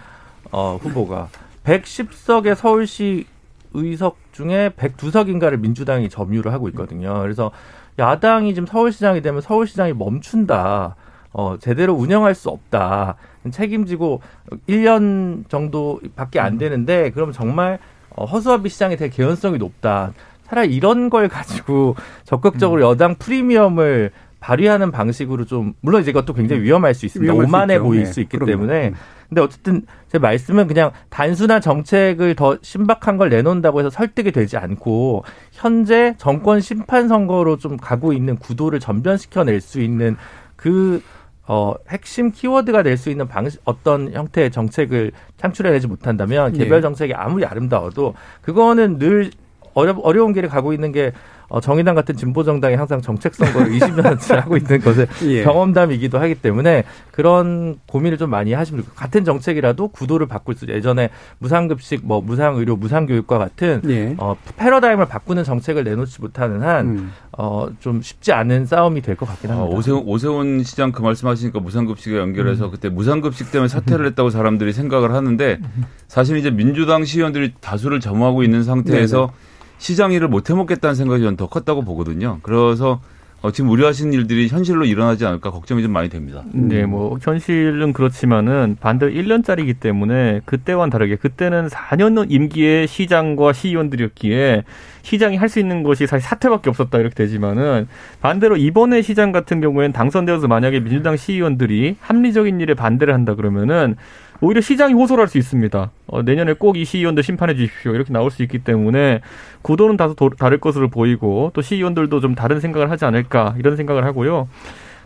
[0.52, 1.30] 어, 후보가
[1.64, 3.26] 110석의 서울시
[3.74, 7.22] 의석 중에 102석인가를 민주당이 점유를 하고 있거든요.
[7.22, 7.52] 그래서
[8.00, 10.96] 야당이 지금 서울시장이 되면 서울시장이 멈춘다.
[11.32, 13.16] 어, 제대로 운영할 수 없다.
[13.52, 14.22] 책임지고
[14.68, 17.80] 1년 정도밖에 안 되는데 그럼 정말
[18.16, 20.14] 어, 허수아비 시장이 될 개연성이 높다.
[20.48, 22.92] 차라리 이런 걸 가지고 적극적으로 음.
[22.92, 27.34] 여당 프리미엄을 발휘하는 방식으로 좀 물론 이제 이것도 굉장히 위험할 수 있습니다.
[27.34, 28.06] 오만해 수 보일 네.
[28.06, 28.52] 수 있기 그럼요.
[28.52, 28.94] 때문에 음.
[29.28, 35.24] 근데 어쨌든 제 말씀은 그냥 단순한 정책을 더 신박한 걸 내놓는다고 해서 설득이 되지 않고
[35.52, 40.18] 현재 정권 심판 선거로 좀 가고 있는 구도를 전변시켜낼 수 있는
[40.56, 41.02] 그
[41.48, 46.82] 어, 핵심 키워드가 될 수 있는 방식, 어떤 형태의 정책을 창출해내지 못한다면 개별 네.
[46.82, 49.32] 정책이 아무리 아름다워도 그거는 늘
[49.74, 51.12] 어려, 어려운 길을 가고 있는 게
[51.50, 55.44] 어, 정의당 같은 진보 정당이 항상 정책 선거를 20년째 하고 있는 것의 예.
[55.44, 61.10] 경험담이기도 하기 때문에 그런 고민을 좀 많이 하시면 같은 정책이라도 구도를 바꿀 수 예전에
[61.40, 64.16] 무상급식, 뭐 무상의료, 무상교육과 같은 예.
[64.18, 67.12] 어, 패러다임을 바꾸는 정책을 내놓지 못하는 한 음.
[67.38, 69.70] 어, 좀 쉽지 않은 싸움이 될 것 같긴 합니다.
[69.70, 72.72] 아, 오세훈, 오세훈 시장 그 말씀하시니까 무상급식에 연결해서 음.
[72.72, 75.60] 그때 무상급식 때문에 사퇴를 했다고 사람들이 생각을 하는데
[76.08, 79.49] 사실 이제 민주당 시의원들이 다수를 점하고 있는 상태에서 네네.
[79.80, 82.40] 시장 일을 못 해먹겠다는 생각이 저는 더 컸다고 보거든요.
[82.44, 83.00] 그래서
[83.42, 86.44] 어, 지금 우려하시는 일들이 현실로 일어나지 않을까 걱정이 좀 많이 됩니다.
[86.52, 94.64] 네, 뭐 현실은 그렇지만은 반대로 1년짜리이기 때문에 그때와는 다르게 그때는 4년 임기의 시장과 시의원들이었기에
[95.04, 97.88] 시장이 할 수 있는 것이 사실 사퇴밖에 없었다 이렇게 되지만은
[98.22, 103.96] 반대로 이번에 시장 같은 경우에는 당선되어서 만약에 민주당 시의원들이 합리적인 일에 반대를 한다 그러면은
[104.42, 105.92] 오히려 시장이 호소를 할 수 있습니다.
[106.08, 107.94] 어, 내년에 꼭 이 시의원들 심판해 주십시오.
[107.94, 109.22] 이렇게 나올 수 있기 때문에
[109.62, 114.06] 구도는 다소 도, 다를 것으로 보이고 또 시의원들도 좀 다른 생각을 하지 않을까 이런 생각을
[114.06, 114.48] 하고요.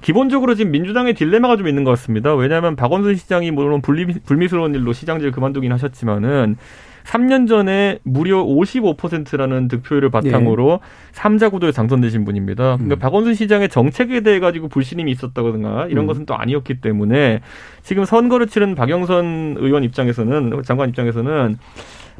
[0.01, 2.35] 기본적으로 지금 민주당의 딜레마가 좀 있는 것 같습니다.
[2.35, 6.57] 왜냐하면 박원순 시장이 물론 불미, 불미스러운 일로 시장직을 그만두긴 하셨지만은
[7.03, 11.19] 3년 전에 무려 55%라는 득표율을 바탕으로 네.
[11.19, 12.77] 3자 구도에 당선되신 분입니다.
[12.77, 12.99] 그러니까 음.
[12.99, 16.07] 박원순 시장의 정책에 대해 가지고 불신임이 있었다거나 이런 음.
[16.07, 17.41] 것은 또 아니었기 때문에
[17.83, 21.57] 지금 선거를 치른 박영선 의원 입장에서는 장관 입장에서는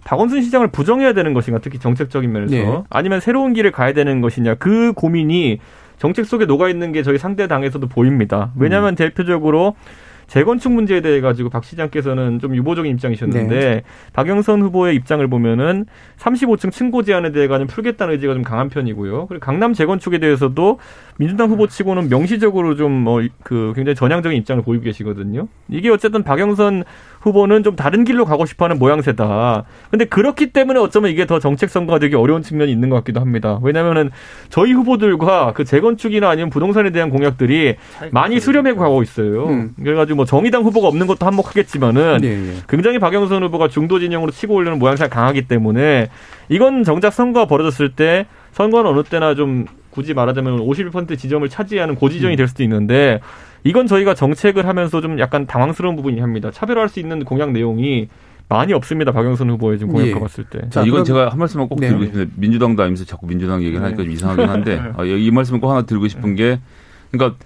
[0.04, 2.84] 박원순 시장을 부정해야 되는 것인가 특히 정책적인 면에서 네.
[2.90, 5.60] 아니면 새로운 길을 가야 되는 것이냐 그 고민이
[5.98, 8.52] 정책 속에 녹아 있는 게 저희 상대 당에서도 보입니다.
[8.58, 8.96] 왜냐하면 음.
[8.96, 9.76] 대표적으로
[10.28, 13.84] 재건축 문제에 대해 가지고 박 시장께서는 좀 유보적인 입장이셨는데 네.
[14.14, 15.86] 박영선 후보의 입장을 보면은
[16.18, 19.28] 35층 층고 제한에 대해 가지고 풀겠다는 의지가 좀 강한 편이고요.
[19.28, 20.80] 그리고 강남 재건축에 대해서도
[21.18, 25.48] 민주당 후보치고는 명시적으로 좀뭐그 굉장히 전향적인 입장을 보이고 계시거든요.
[25.70, 26.84] 이게 어쨌든 박영선
[27.24, 29.64] 후보는 좀 다른 길로 가고 싶어하는 모양새다.
[29.90, 33.60] 근데 그렇기 때문에 어쩌면 이게 더 정책 선거가 되기 어려운 측면이 있는 것 같기도 합니다.
[33.64, 34.12] 왜냐하면은
[34.50, 37.76] 저희 후보들과 그 재건축이나 아니면 부동산에 대한 공약들이
[38.12, 39.48] 많이 수렴해 가고 있어요.
[39.48, 39.74] 음.
[39.82, 42.54] 그래가지고 뭐 정의당 후보가 없는 것도 한몫하겠지만은 네, 네.
[42.68, 46.10] 굉장히 박영선 후보가 중도 진영으로 치고 올리는 모양새가 강하기 때문에
[46.50, 52.34] 이건 정작 선거가 벌어졌을 때 선거는 어느 때나 좀 굳이 말하자면 51% 지점을 차지하는 고지점이
[52.34, 52.38] 음.
[52.38, 53.22] 될 수도 있는데
[53.64, 56.52] 이건 저희가 정책을 하면서 좀 약간 당황스러운 부분이 합니다.
[56.52, 58.10] 차별화할 수 있는 공약 내용이
[58.50, 59.12] 많이 없습니다.
[59.12, 60.20] 박영선 후보의 지금 공약 예.
[60.20, 60.62] 봤을 때.
[60.70, 61.88] 자, 이건 제가 한 말씀만 꼭 네.
[61.88, 63.86] 드리고 싶은데 민주당도 아니면서 자꾸 민주당 얘기를 네.
[63.86, 64.92] 하니까 좀 이상하긴 한데 네.
[64.98, 66.60] 아, 이 말씀을 꼭 하나 드리고 싶은 게
[67.12, 67.38] 그러니까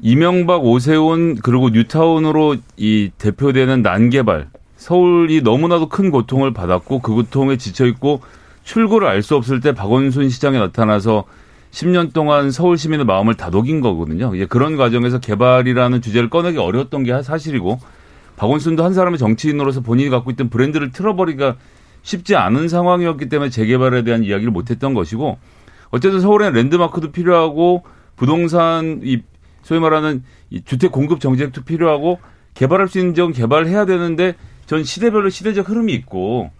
[0.00, 7.86] 이명박 오세훈 그리고 뉴타운으로 이 대표되는 난개발 서울이 너무나도 큰 고통을 받았고 그 고통에 지쳐
[7.86, 8.20] 있고
[8.62, 11.24] 출구를 알 수 없을 때 박원순 시장에 나타나서
[11.76, 14.32] 10년 동안 서울 시민의 마음을 다독인 거거든요.
[14.38, 17.78] 예, 그런 과정에서 개발이라는 주제를 꺼내기 어려웠던 게 사실이고
[18.36, 21.56] 박원순도 한 사람의 정치인으로서 본인이 갖고 있던 브랜드를 틀어버리기가
[22.00, 25.36] 쉽지 않은 상황이었기 때문에 재개발에 대한 이야기를 못했던 것이고
[25.90, 27.84] 어쨌든 서울에는 랜드마크도 필요하고
[28.16, 29.20] 부동산 이
[29.62, 32.20] 소위 말하는 이 주택 공급 정책도 필요하고
[32.54, 34.34] 개발할 수 있는 점 개발해야 되는데
[34.64, 36.50] 전 시대별로 시대적 흐름이 있고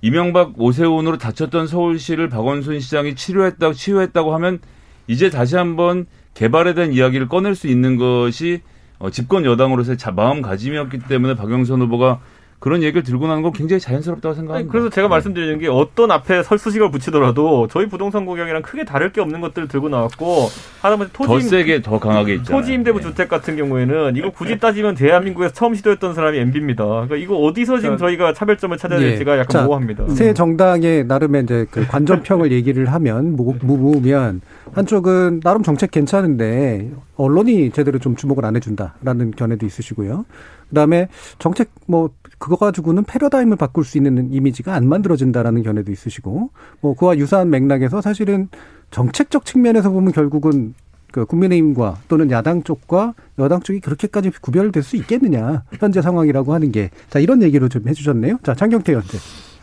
[0.00, 4.60] 이명박 오세훈으로 다쳤던 서울시를 박원순 시장이 치료했다고 치유했다고 하면
[5.06, 8.60] 이제 다시 한번 개발에 대한 이야기를 꺼낼 수 있는 것이
[8.98, 12.20] 어, 집권 여당으로서의 마음가짐이었기 때문에 박영선 후보가
[12.60, 14.72] 그런 얘기를 들고 나는 건 굉장히 자연스럽다고 생각합니다.
[14.72, 15.10] 그래서 제가 네.
[15.10, 19.88] 말씀드리는 게 어떤 앞에 설수식을 붙이더라도 저희 부동산 공약이랑 크게 다를 게 없는 것들을 들고
[19.88, 20.48] 나왔고
[20.82, 22.60] 하다못해 토지 더 세게 더 강하게 있잖아요.
[22.60, 23.04] 토지 임대부 네.
[23.04, 26.84] 주택 같은 경우에는 이거 굳이 따지면 대한민국에서 처음 시도했던 사람이 MB입니다.
[26.84, 29.40] 그러니까 이거 어디서 지금 저희가 차별점을 찾아야 될지가 예.
[29.40, 30.08] 약간 자, 모호합니다.
[30.08, 34.40] 새 정당의 나름의 이제 그 관전평을 얘기를 하면 무무면
[34.72, 40.24] 한쪽은 나름 정책 괜찮은데 언론이 제대로 좀 주목을 안 해준다라는 견해도 있으시고요.
[40.68, 46.50] 그다음에 정책 뭐 그거 가지고는 패러다임을 바꿀 수 있는 이미지가 안 만들어진다라는 견해도 있으시고
[46.80, 48.48] 뭐 그와 유사한 맥락에서 사실은
[48.90, 50.74] 정책적 측면에서 보면 결국은
[51.10, 56.90] 그 국민의힘과 또는 야당 쪽과 여당 쪽이 그렇게까지 구별될 수 있겠느냐 현재 상황이라고 하는 게
[57.10, 58.38] 자 이런 얘기로 좀 해주셨네요.
[58.42, 59.04] 자 장경태 의원.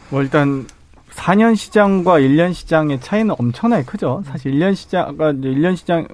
[0.09, 0.65] 뭐 일단
[1.11, 4.23] 4년 시장과 1년 시장의 차이는 엄청나게 크죠.
[4.25, 6.07] 사실 1년 시장, 그 1년 시장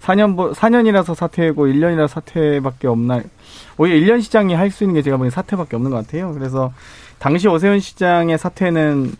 [0.00, 3.20] 4년 4년이라서 사퇴고 1년이라 사퇴밖에 없나
[3.80, 6.34] 오히려 1년 시장이 할 수 있는 게 제가 보기엔 사퇴밖에 없는 것 같아요.
[6.34, 6.70] 그래서
[7.18, 9.12] 당시 오세훈 시장의 사퇴는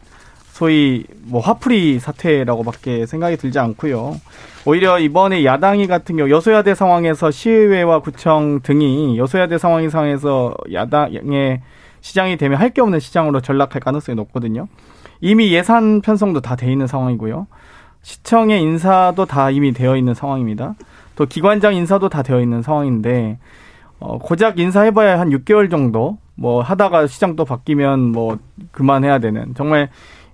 [0.53, 4.20] 소위 뭐 화풀이 사퇴라고밖에 생각이 들지 않고요.
[4.66, 11.62] 오히려 이번에 야당이 같은 경우 여소야대 상황에서 시의회와 구청 등이 여소야대 상황 이상에서 야당의
[12.03, 14.68] 시장이 되면 할 게 없는 시장으로 전락할 가능성이 높거든요.
[15.23, 17.46] 이미 예산 편성도 다 돼 있는 상황이고요.
[18.03, 20.75] 시청의 인사도 다 이미 되어 있는 상황입니다.
[21.16, 23.38] 또 기관장 인사도 다 되어 있는 상황인데
[24.00, 28.38] 어, 고작 인사해봐야 한 6개월 정도 뭐 하다가 시장 또 바뀌면 뭐
[28.72, 29.88] 그만해야 되는 정말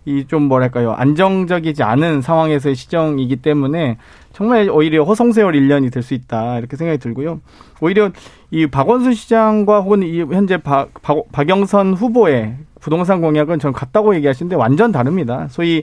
[0.08, 3.98] 이 좀 뭐랄까요 안정적이지 않은 상황에서의 시정이기 때문에
[4.32, 7.40] 정말 오히려 허송세월 1년이 될 수 있다 이렇게 생각이 들고요.
[7.80, 8.10] 오히려
[8.52, 14.54] 이 박원순 시장과 혹은 이 현재 박, 박, 박영선 후보의 부동산 공약은 전 같다고 얘기하시는데
[14.54, 15.48] 완전 다릅니다.
[15.50, 15.82] 소위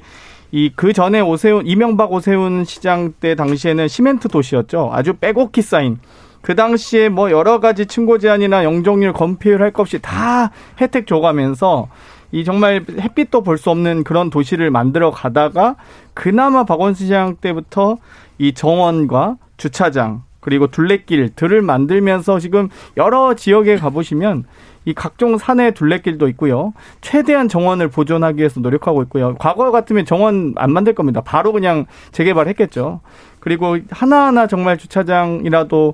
[0.52, 4.90] 이그 전에 오세훈 이명박 오세훈 시장 때 당시에는 시멘트 도시였죠.
[4.94, 6.00] 아주 빼곡히 쌓인
[6.44, 11.88] 그 당시에 뭐 여러 가지 층고 제한이나 영종률 검폐율 할 것 없이 다 혜택 줘가면서
[12.34, 15.78] 이 정말 햇빛도 볼 수 없는 그런 도시를 만들어 가다가
[16.14, 17.98] 그나마 박원순 시장 때부터
[18.38, 24.44] 이 정원과 주차장 그리고 둘레길들을 만들면서 지금 여러 지역에 가보시면
[24.86, 26.74] 이 각종 산의 둘레길도 있고요.
[27.00, 29.36] 최대한 정원을 보존하기 위해서 노력하고 있고요.
[29.40, 31.22] 과거 같으면 정원 안 만들 겁니다.
[31.22, 33.00] 바로 그냥 재개발했겠죠.
[33.40, 35.94] 그리고 하나하나 정말 주차장이라도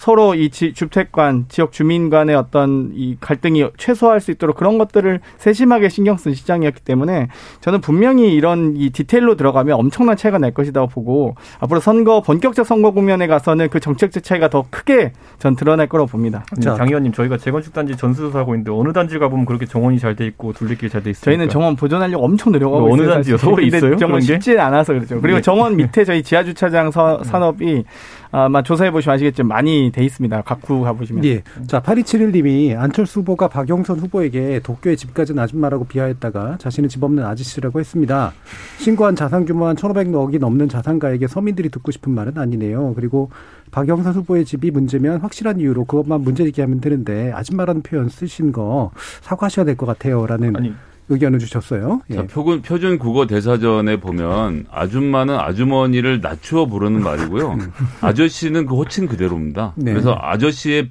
[0.00, 5.90] 서로 이 주택관, 지역 주민 간의 어떤 이 갈등이 최소화할 수 있도록 그런 것들을 세심하게
[5.90, 7.28] 신경 쓴 시장이었기 때문에
[7.60, 12.66] 저는 분명히 이런 이 디테일로 들어가면 엄청난 차이가 날 것이다 고 보고 앞으로 선거 본격적
[12.66, 16.46] 선거 국면에 가서는 그 정책적 차이가 더 크게 전 드러날 거라고 봅니다.
[16.62, 20.26] 자, 장 의원님 저희가 재건축 단지 전수조사하고 있는데 어느 단지 가보면 그렇게 정원이 잘 돼
[20.28, 21.24] 있고 둘레길 잘 돼 있어요.
[21.24, 23.02] 저희는 정원 보존하려고 엄청 노력하고 있어요.
[23.02, 23.36] 어느 단지요?
[23.36, 23.98] 서울에 있어요?
[23.98, 25.20] 정말 쉽지 않아서 그렇죠.
[25.20, 25.42] 그리고 네.
[25.42, 27.84] 정원 밑에 저희 지하 주차장 산업이
[28.32, 30.42] 아마 조사해 보시면 아시겠지만 많이 돼 있습니다.
[30.42, 31.24] 각구 가보시면.
[31.24, 31.42] 예.
[31.66, 37.80] 자, 8271님이 안철수 후보가 박영선 후보에게 도쿄에 집 가진 아줌마라고 비하했다가 자신은 집 없는 아저씨라고
[37.80, 38.32] 했습니다.
[38.78, 42.94] 신고한 자산 규모 한 1,500억이 넘는 자산가에게 서민들이 듣고 싶은 말은 아니네요.
[42.94, 43.30] 그리고
[43.72, 48.90] 박영선 후보의 집이 문제면 확실한 이유로 그것만 문제 얘기하면 되는데 아줌마라는 표현 쓰신 거
[49.22, 50.74] 사과하셔야 될 것 같아요 라는 아니.
[51.10, 52.00] 의견을 주셨어요.
[52.10, 52.14] 예.
[52.14, 57.52] 자, 표준, 표준 국어 대사전에 보면 아줌마는 아주머니를 낮추어 부르는 말이고요.
[57.52, 57.72] 음.
[58.00, 59.74] 아저씨는 그 호칭 그대로입니다.
[59.76, 59.92] 네.
[59.92, 60.90] 그래서 아저씨의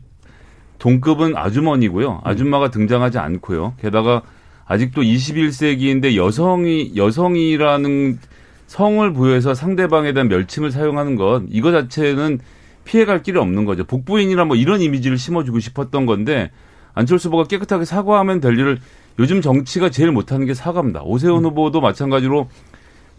[0.77, 2.21] 동급은 아주머니고요.
[2.23, 3.73] 아줌마가 등장하지 않고요.
[3.81, 4.21] 게다가
[4.65, 8.19] 아직도 21세기인데 여성이 여성이라는
[8.67, 12.39] 성을 부여해서 상대방에 대한 멸칭을 사용하는 것 이거 자체는
[12.83, 13.83] 피해갈 길이 없는 거죠.
[13.83, 16.51] 복부인이나 뭐 이런 이미지를 심어주고 싶었던 건데
[16.93, 18.79] 안철수 후보가 깨끗하게 사과하면 될 일을
[19.19, 21.03] 요즘 정치가 제일 못하는 게 사과입니다.
[21.03, 21.45] 오세훈 음.
[21.45, 22.49] 후보도 마찬가지로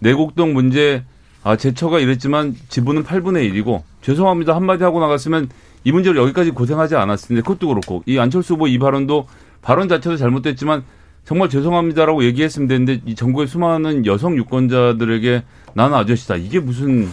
[0.01, 1.05] 내곡동 문제
[1.43, 5.49] 아 제 처가 이랬지만 지분은 8분의 1이고 죄송합니다 한마디 하고 나갔으면
[5.85, 9.27] 이 문제로 여기까지 고생하지 않았을 텐데 그것도 그렇고 이 안철수 후보 이 발언도
[9.63, 10.85] 발언 자체도 잘못됐지만
[11.25, 15.43] 정말 죄송합니다라고 얘기했으면 되는데 이 전국의 수많은 여성 유권자들에게
[15.75, 16.37] 나는 아저씨다.
[16.37, 17.09] 이게 무슨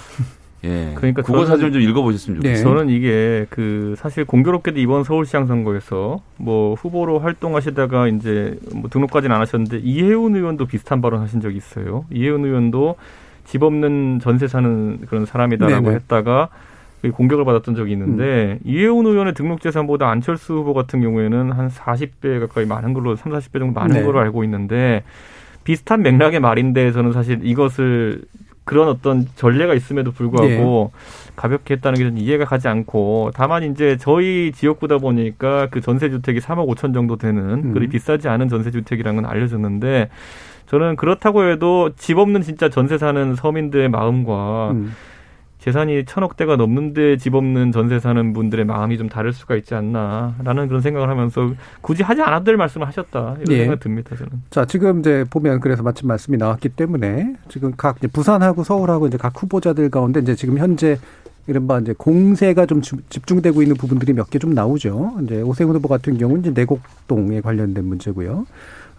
[0.64, 0.94] 예.
[0.96, 2.56] 그러니까 국어 사전을 좀 읽어보셨으면 좋겠어요.
[2.56, 2.62] 네.
[2.62, 9.42] 저는 이게 그 사실 공교롭게도 이번 서울시장 선거에서 뭐 후보로 활동하시다가 이제 뭐 등록까지는 안
[9.42, 12.06] 하셨는데 이혜훈 의원도 비슷한 발언 하신 적이 있어요.
[12.12, 12.96] 이혜훈 의원도
[13.46, 15.96] 집 없는 전세 사는 그런 사람이다라고 네네.
[15.96, 16.50] 했다가
[17.14, 18.70] 공격을 받았던 적이 있는데 음.
[18.70, 23.60] 이해훈 의원의 등록 재산보다 안철수 후보 같은 경우에는 한 40배 가까이 많은 걸로 3, 40배
[23.60, 24.04] 정도 많은 네.
[24.04, 25.04] 걸로 알고 있는데
[25.64, 28.22] 비슷한 맥락의 말인데 저는 사실 이것을
[28.68, 31.32] 그런 어떤 전례가 있음에도 불구하고 네.
[31.36, 36.40] 가볍게 했다는 게 좀 이해가 가지 않고 다만 이제 저희 지역구다 보니까 그 전세 주택이
[36.40, 37.74] 3억 5천 정도 되는 음.
[37.74, 40.10] 그리 비싸지 않은 전세 주택이라는 건 알려졌는데
[40.68, 44.94] 저는 그렇다고 해도 집 없는 진짜 전세 사는 서민들의 마음과 음.
[45.68, 50.70] 재산이 천억 대가 넘는데 집 없는 전세 사는 분들의 마음이 좀 다를 수가 있지 않나라는
[50.70, 51.52] 그런 생각을 하면서
[51.82, 53.62] 굳이 하지 않아도 될 말씀을 하셨다 이런 예.
[53.64, 54.32] 생각 듭니다 저는.
[54.50, 59.34] 자 지금 이제 보면 그래서 마침 말씀이 나왔기 때문에 지금 각 부산하고 서울하고 이제 각
[59.44, 60.98] 후보자들 가운데 이제 지금 현재
[61.48, 65.18] 이른바 이제 공세가 좀 집중되고 있는 부분들이 몇 개 좀 나오죠.
[65.24, 68.46] 이제 오세훈 후보 같은 경우는 이제 내곡동에 관련된 문제고요.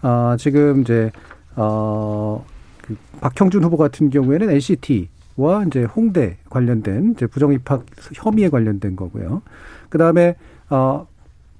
[0.03, 1.09] 아 지금 이제
[1.55, 2.45] 어.
[2.83, 8.97] 그 박형준 후보 같은 경우에는 NCT 와 이제 홍대 관련된 이제 부정 입학 혐의에 관련된
[8.97, 9.41] 거고요.
[9.89, 10.35] 그다음에
[10.69, 11.07] 어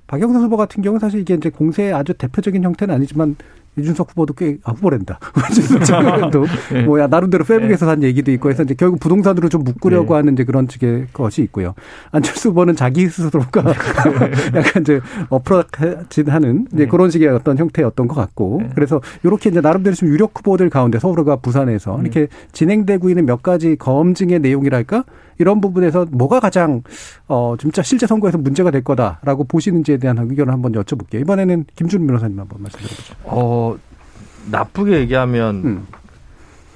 [0.07, 3.37] 박영선 후보 같은 경우는 사실 이게 이제 공세의 아주 대표적인 형태는 아니지만
[3.79, 5.19] 이준석 후보도 꽤, 아, 후보랜다.
[5.51, 6.81] 이준석 장관도, 네.
[6.85, 7.89] 뭐야, 나름대로 페북에서 네.
[7.89, 10.17] 한 얘기도 있고 해서 이제 결국 부동산으로 좀 묶으려고 네.
[10.17, 11.73] 하는 이제 그런 측의 것이 있고요.
[12.11, 13.63] 안철수 후보는 자기 스스로가
[14.55, 16.87] 약간 이제 어프로치 하는 이제 네.
[16.87, 18.59] 그런 식의 어떤 형태였던 것 같고.
[18.61, 18.69] 네.
[18.75, 22.01] 그래서 이렇게 이제 나름대로 좀 유력 후보들 가운데 서울과 부산에서 네.
[22.03, 25.03] 이렇게 진행되고 있는 몇 가지 검증의 내용이랄까?
[25.39, 26.84] 이런 부분에서 뭐가 가장
[27.28, 31.21] 어 진짜 실제 선거에서 문제가 될 거다라고 보시는지에 대한 의견을 한번 여쭤볼게요.
[31.21, 33.15] 이번에는 김준 변호사님 한번 말씀드려보죠.
[33.23, 33.78] 어
[34.52, 35.88] 나쁘게 얘기하면 음.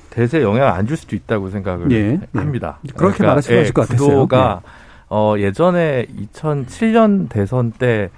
[0.09, 2.19] 대세 영향을 안 줄 수도 있다고 생각을 예, 예.
[2.39, 2.79] 합니다.
[2.85, 2.89] 예.
[2.95, 4.07] 그렇게 그러니까, 말하실 예, 것 같았어요.
[4.09, 4.69] 구도가 예.
[5.09, 8.09] 어 예전에 2007년 대선 때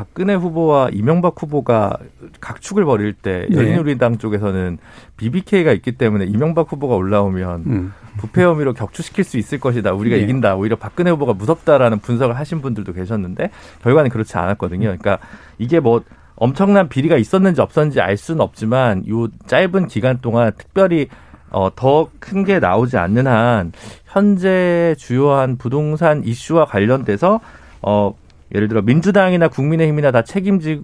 [0.00, 1.98] 박근혜 후보와 이명박 후보가
[2.40, 3.54] 각축을 벌일 때 네.
[3.54, 4.78] 열린우리당 쪽에서는
[5.18, 7.92] BBK가 있기 때문에 이명박 후보가 올라오면 음.
[8.16, 9.92] 부패 혐의로 격추시킬 수 있을 것이다.
[9.92, 10.22] 우리가 네.
[10.22, 10.56] 이긴다.
[10.56, 13.50] 오히려 박근혜 후보가 무섭다라는 분석을 하신 분들도 계셨는데
[13.82, 14.84] 결과는 그렇지 않았거든요.
[14.84, 15.18] 그러니까
[15.58, 16.02] 이게 뭐
[16.34, 21.08] 엄청난 비리가 있었는지 없었는지 알 수는 없지만 이 짧은 기간 동안 특별히
[21.50, 23.72] 어, 더 큰 게 나오지 않는 한
[24.06, 27.40] 현재 주요한 부동산 이슈와 관련돼서
[27.82, 28.14] 어,
[28.54, 30.82] 예를 들어 민주당이나 국민의힘이나 다 책임지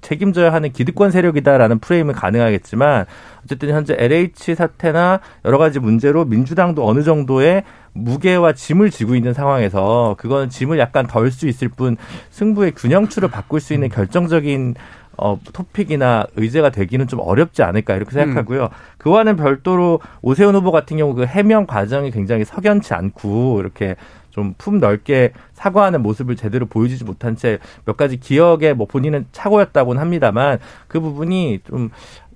[0.00, 3.06] 책임져야 하는 기득권 세력이다라는 프레임은 가능하겠지만
[3.44, 10.16] 어쨌든 현재 LH 사태나 여러 가지 문제로 민주당도 어느 정도의 무게와 짐을 지고 있는 상황에서
[10.18, 11.96] 그거는 짐을 약간 덜 수 있을 뿐
[12.30, 14.74] 승부의 균형추를 바꿀 수 있는 결정적인
[15.16, 18.64] 어, 토픽이나 의제가 되기는 좀 어렵지 않을까 이렇게 생각하고요.
[18.64, 18.68] 음.
[18.98, 23.96] 그와는 별도로 오세훈 후보 같은 경우 그 해명 과정이 굉장히 석연치 않고 이렇게
[24.34, 30.00] 좀 품 넓게 사과하는 모습을 제대로 보여주지 못한 채 몇 가지 기억에 뭐 본인은 착오였다고는
[30.00, 31.90] 합니다만 그 부분이 좀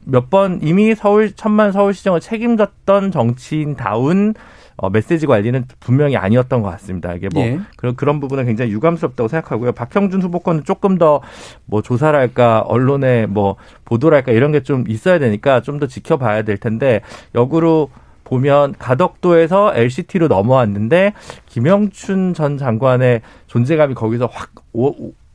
[0.06, 4.32] 몇 번 이미 서울 천만 서울시정을 책임졌던 정치인다운
[4.76, 7.12] 어, 메시지 관리는 분명히 아니었던 것 같습니다.
[7.12, 7.58] 이게 뭐 예.
[7.76, 9.72] 그런 그런 부분은 굉장히 유감스럽다고 생각하고요.
[9.72, 11.20] 박형준 후보권은 조금 더
[11.66, 17.02] 뭐 조사랄까 언론에 뭐 보도랄까 이런 게 좀 있어야 되니까 좀 더 지켜봐야 될 텐데
[17.34, 17.90] 역으로
[18.28, 21.14] 보면 가덕도에서 LCT로 넘어왔는데
[21.46, 24.50] 김영춘 전 장관의 존재감이 거기서 확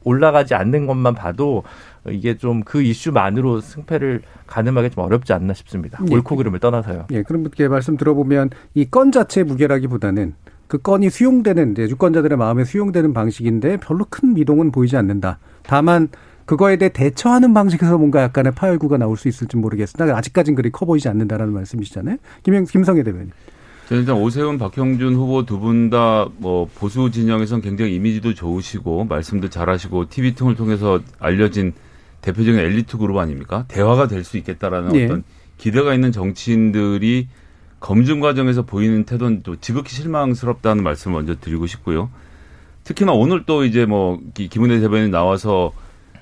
[0.04, 1.64] 올라가지 않는 것만 봐도
[2.10, 6.00] 이게 좀 그 이슈만으로 승패를 가늠하기 좀 어렵지 않나 싶습니다.
[6.10, 6.14] 예.
[6.16, 7.06] 옳고 그름을 떠나서요.
[7.12, 10.36] 예, 그렇게 말씀 들어보면 이 건 자체 무게라기보다는
[10.68, 15.40] 그 건이 수용되는 이제 유권자들의 마음에 수용되는 방식인데 별로 큰 미동은 보이지 않는다.
[15.64, 16.10] 다만
[16.46, 21.08] 그거에 대해 대처하는 방식에서 뭔가 약간의 파열구가 나올 수 있을지 모르겠으나 아직까지는 그리 커 보이지
[21.10, 22.18] 않는다라는 말씀이시잖아요.
[22.44, 23.32] 김영, 김성애 대변인.
[23.88, 29.50] 저는 일단 오세훈, 박형준 후보 두 분 다 뭐 보수 진영에선 굉장히 이미지도 좋으시고 말씀도
[29.50, 31.74] 잘하시고 TV 통을 통해서 알려진
[32.22, 33.66] 대표적인 엘리트 그룹 아닙니까?
[33.68, 35.06] 대화가 될 수 있겠다라는 네.
[35.06, 35.24] 어떤
[35.58, 37.28] 기대가 있는 정치인들이
[37.82, 42.10] 검증 과정에서 보이는 태도는 또 지극히 실망스럽다는 말씀을 먼저 드리고 싶고요.
[42.86, 45.74] 특히나 오늘 또 이제 뭐 김은혜 대변인 나와서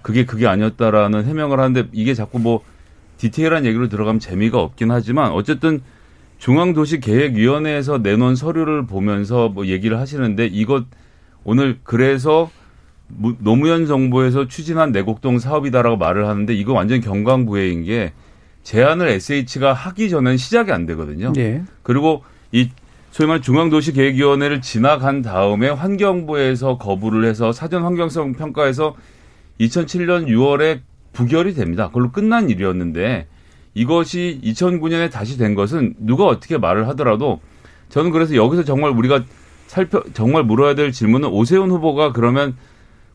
[0.01, 2.61] 그게 그게 아니었다라는 해명을 하는데 이게 자꾸 뭐
[3.17, 5.81] 디테일한 얘기로 들어가면 재미가 없긴 하지만 어쨌든
[6.39, 10.85] 중앙도시계획위원회에서 내놓은 서류를 보면서 뭐 얘기를 하시는데 이것
[11.43, 12.49] 오늘 그래서
[13.39, 18.13] 노무현 정부에서 추진한 내곡동 사업이다라고 말을 하는데 이거 완전 경강부회인 게
[18.63, 21.33] 제안을 SH가 하기 전엔 시작이 안 되거든요.
[21.33, 21.63] 네.
[21.83, 22.69] 그리고 이
[23.11, 28.95] 소위 말 중앙도시계획위원회를 지나간 다음에 환경부에서 거부를 해서 사전 환경성 평가에서
[29.59, 30.81] 2007년 6월에
[31.13, 31.87] 부결이 됩니다.
[31.87, 33.27] 그걸로 끝난 일이었는데
[33.73, 37.39] 이것이 2009년에 다시 된 것은 누가 어떻게 말을 하더라도
[37.89, 39.23] 저는 그래서 여기서 정말 우리가
[39.67, 42.55] 살펴 정말 물어야 될 질문은 오세훈 후보가 그러면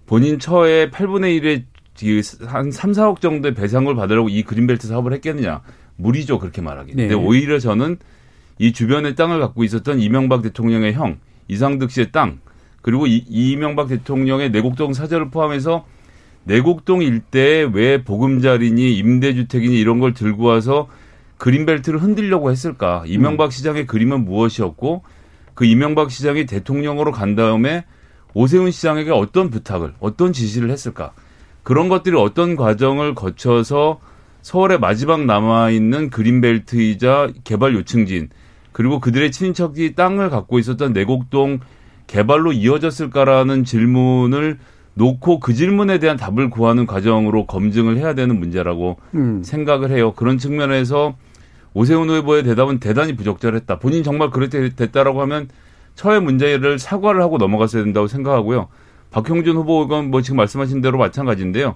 [0.06, 5.62] 본인 처의 8분의 1의 한 3, 4억 정도의 배상을 받으려고 이 그린벨트 사업을 했겠느냐.
[5.96, 6.94] 무리죠, 그렇게 말하기.
[6.94, 7.08] 네.
[7.08, 7.96] 근데 오히려 저는
[8.58, 11.18] 이 주변에 땅을 갖고 있었던 이명박 대통령의 형,
[11.48, 12.40] 이상득 씨의 땅,
[12.82, 15.86] 그리고 이, 이명박 대통령의 내곡동 사절을 포함해서
[16.46, 20.88] 내곡동 일대에 왜 보금자리니 임대주택이니 이런 걸 들고 와서
[21.38, 23.02] 그린벨트를 흔들려고 했을까?
[23.06, 23.50] 이명박 음.
[23.50, 25.02] 시장의 그림은 무엇이었고
[25.54, 27.84] 그 이명박 시장이 대통령으로 간 다음에
[28.32, 31.12] 오세훈 시장에게 어떤 부탁을, 어떤 지시를 했을까?
[31.62, 33.98] 그런 것들이 어떤 과정을 거쳐서
[34.42, 38.28] 서울의 마지막 남아있는 그린벨트이자 개발 요층진,
[38.70, 41.60] 그리고 그들의 친인척이 땅을 갖고 있었던 내곡동
[42.06, 44.58] 개발로 이어졌을까라는 질문을
[44.96, 49.42] 놓고 그 질문에 대한 답을 구하는 과정으로 검증을 해야 되는 문제라고 음.
[49.44, 50.12] 생각을 해요.
[50.14, 51.16] 그런 측면에서
[51.74, 53.78] 오세훈 후보의 대답은 대단히 부적절했다.
[53.78, 55.48] 본인 정말 그렇게 됐다라고 하면
[55.94, 58.68] 처의 문제를 사과를 하고 넘어갔어야 된다고 생각하고요.
[59.10, 61.74] 박형준 후보가 뭐 지금 말씀하신 대로 마찬가지인데요.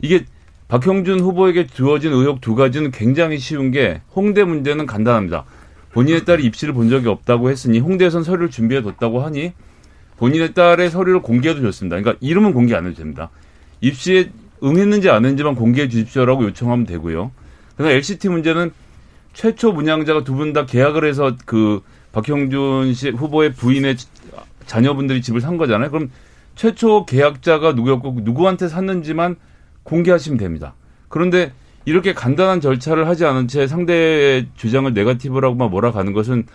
[0.00, 0.24] 이게
[0.68, 5.44] 박형준 후보에게 주어진 의혹 두 가지는 굉장히 쉬운 게 홍대 문제는 간단합니다.
[5.92, 9.52] 본인의 딸이 입시를 본 적이 없다고 했으니 홍대에선 서류를 준비해 뒀다고 하니
[10.18, 11.96] 본인의 딸의 서류를 공개해도 좋습니다.
[12.00, 13.30] 그러니까 이름은 공개 안 해도 됩니다.
[13.80, 14.30] 입시에
[14.62, 17.32] 응했는지 안 했는지만 공개해 주십시오라고 요청하면 되고요.
[17.76, 18.70] 그러나 LCT 문제는
[19.32, 21.80] 최초 문양자가 두 분 다 계약을 해서 그
[22.12, 23.96] 박형준 씨 후보의 부인의
[24.66, 25.90] 자녀분들이 집을 산 거잖아요.
[25.90, 26.10] 그럼
[26.54, 29.36] 최초 계약자가 누구였고 누구한테 샀는지만
[29.82, 30.74] 공개하시면 됩니다.
[31.08, 31.52] 그런데
[31.84, 36.46] 이렇게 간단한 절차를 하지 않은 채 상대의 주장을 네가티브라고만 몰아가는 것은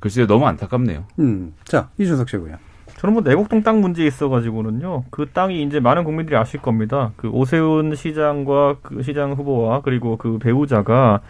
[0.00, 1.06] 글쎄요 너무 안타깝네요.
[1.20, 2.56] 음, 자 이준석 씨고요.
[2.98, 5.04] 저는 뭐 내곡동 땅 문제 있어가지고는요.
[5.10, 7.12] 그 땅이 이제 많은 국민들이 아실 겁니다.
[7.16, 11.20] 그 오세훈 시장과 그 시장 후보와 그리고 그 배우자가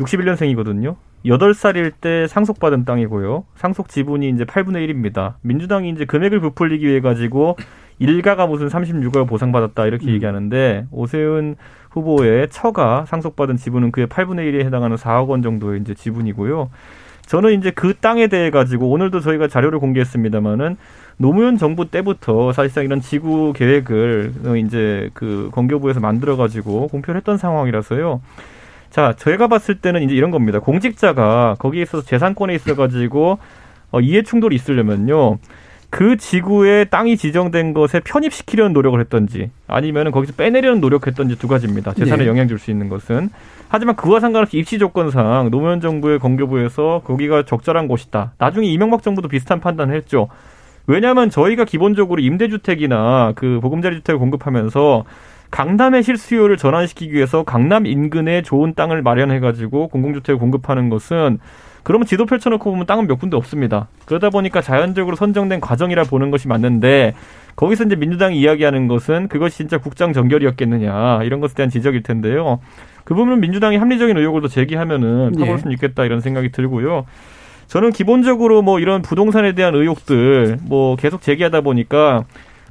[0.00, 0.96] 61년생이거든요.
[1.24, 3.44] 8살일 때 상속받은 땅이고요.
[3.56, 5.34] 상속 지분이 이제 8분의 1입니다.
[5.42, 7.56] 민주당이 이제 금액을 부풀리기 위해 가지고
[7.98, 10.10] 일가가 무슨 36억 보상받았다 이렇게 음.
[10.10, 11.56] 얘기하는데 오세훈
[11.90, 16.70] 후보의 처가 상속받은 지분은 그의 8분의 1에 해당하는 4억 원 정도의 이제 지분이고요.
[17.28, 20.78] 저는 이제 그 땅에 대해 가지고 오늘도 저희가 자료를 공개했습니다마는
[21.18, 24.32] 노무현 정부 때부터 사실상 이런 지구 계획을
[24.64, 28.22] 이제 그 건교부에서 만들어 가지고 공표를 했던 상황이라서요.
[28.88, 30.58] 자, 저희가 봤을 때는 이제 이런 겁니다.
[30.58, 33.38] 공직자가 거기에 있어서 재산권에 있어 가지고
[33.90, 35.38] 어, 이해 충돌이 있으려면요.
[35.90, 41.94] 그 지구에 땅이 지정된 것에 편입시키려는 노력을 했던지 아니면은 거기서 빼내려는 노력했던지 두 가지입니다.
[41.94, 42.28] 재산에 네.
[42.28, 43.30] 영향 줄 수 있는 것은.
[43.68, 48.32] 하지만 그와 상관없이 입시 조건상 노무현 정부의 건교부에서 거기가 적절한 곳이다.
[48.38, 50.28] 나중에 이명박 정부도 비슷한 판단을 했죠.
[50.86, 55.04] 왜냐하면 저희가 기본적으로 임대주택이나 그 보금자리 주택을 공급하면서
[55.50, 61.38] 강남의 실수요를 전환시키기 위해서 강남 인근에 좋은 땅을 마련해가지고 공공주택을 공급하는 것은
[61.88, 63.88] 그러면 지도 펼쳐놓고 보면 땅은 몇 군데 없습니다.
[64.04, 67.14] 그러다 보니까 자연적으로 선정된 과정이라 보는 것이 맞는데
[67.56, 72.60] 거기서 이제 민주당이 이야기하는 것은 그것이 진짜 국장 정결이었겠느냐 이런 것에 대한 지적일 텐데요.
[73.04, 75.56] 그 부분은 민주당이 합리적인 의혹을 더 제기하면은 파볼 예.
[75.56, 77.06] 수는 있겠다 이런 생각이 들고요.
[77.68, 82.24] 저는 기본적으로 뭐 이런 부동산에 대한 의혹들 뭐 계속 제기하다 보니까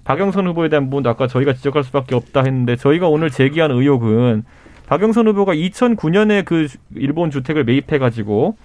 [0.04, 4.44] 박영선 후보에 대한 부분도 아까 저희가 지적할 수밖에 없다 했는데 저희가 오늘 제기한 의혹은
[4.86, 8.58] 박영선 후보가 2009년에 그 일본 주택을 매입해 가지고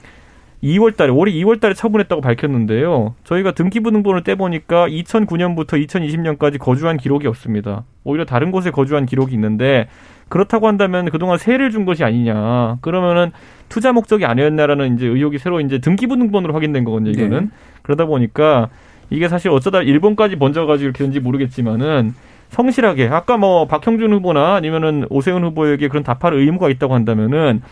[0.62, 3.14] 2월 달에 올해 2월 달에 처분했다고 밝혔는데요.
[3.24, 7.84] 저희가 등기부등본을 떼보니까 2009년부터 2020년까지 거주한 기록이 없습니다.
[8.04, 9.88] 오히려 다른 곳에 거주한 기록이 있는데
[10.28, 12.78] 그렇다고 한다면 그동안 세를 준 것이 아니냐.
[12.80, 13.32] 그러면은
[13.68, 17.40] 투자 목적이 아니었나라는 이제 의혹이 새로 이제 등기부등본으로 확인된 거거든요, 이거는.
[17.40, 17.50] 네.
[17.82, 18.68] 그러다 보니까
[19.10, 22.14] 이게 사실 어쩌다 일본까지 번져가지고 이렇게 된지 모르겠지만은
[22.48, 27.62] 성실하게 아까 뭐 박형준 후보나 아니면은 오세훈 후보에게 그런 답할 의무가 있다고 한다면은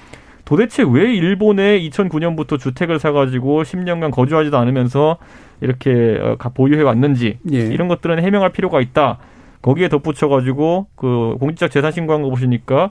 [0.50, 5.16] 도대체 왜 일본에 2009년부터 주택을 사가지고 10년간 거주하지도 않으면서
[5.60, 7.58] 이렇게 어, 보유해 왔는지 예.
[7.58, 9.18] 이런 것들은 해명할 필요가 있다.
[9.62, 12.90] 거기에 덧붙여가지고 그 공직자 재산 신고한 거 보시니까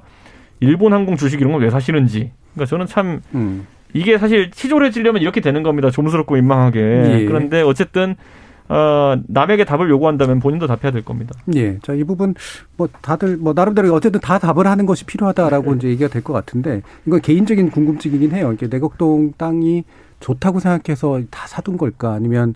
[0.61, 2.31] 일본 항공 주식 이런 걸 왜 사시는지.
[2.53, 3.67] 그러니까 저는 참 음.
[3.93, 5.91] 이게 사실 치졸해지려면 이렇게 되는 겁니다.
[5.91, 6.79] 조무스럽고 민망하게.
[6.79, 7.25] 예.
[7.25, 8.15] 그런데 어쨌든
[8.69, 11.33] 어, 남에게 답을 요구한다면 본인도 답해야 될 겁니다.
[11.55, 11.79] 예.
[11.79, 12.35] 자, 이 부분
[12.77, 15.77] 뭐 다들 뭐 나름대로 어쨌든 다 답을 하는 것이 필요하다라고 네.
[15.77, 18.51] 이제 얘기가 될 것 같은데 이건 개인적인 궁금증이긴 해요.
[18.53, 19.83] 이게 내곡동 땅이
[20.19, 22.53] 좋다고 생각해서 다 사둔 걸까 아니면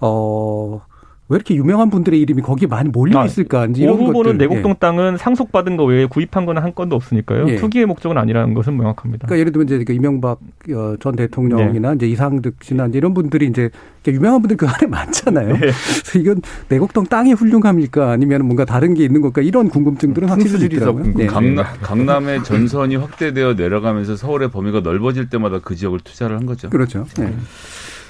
[0.00, 0.82] 어
[1.30, 3.64] 왜 이렇게 유명한 분들의 이름이 거기에 많이 몰려 아, 있을까?
[3.66, 4.76] 이제 이런 후보는 내곡동 예.
[4.80, 7.48] 땅은 상속받은 거 외에 구입한 거는 한 건도 없으니까요.
[7.48, 7.54] 예.
[7.54, 9.28] 투기의 목적은 아니라는 것은 명확합니다.
[9.28, 10.40] 그러니까 예를 들면 이제 그 이명박
[10.74, 11.94] 어, 전 대통령이나 네.
[11.94, 13.70] 이제 이상득 씨나 이제 이런 분들이 이제
[14.08, 15.52] 유명한 분들 그 안에 많잖아요.
[15.52, 15.58] 네.
[15.60, 21.12] 그래서 이건 내곡동 땅의 훌륭함일까 아니면 뭔가 다른 게 있는 걸까 이런 궁금증들은 확실히 있더라고요.
[21.14, 21.26] 네.
[21.26, 26.70] 강남, 강남의 전선이 확대되어 내려가면서 서울의 범위가 넓어질 때마다 그 지역을 투자를 한 거죠.
[26.70, 27.06] 그렇죠.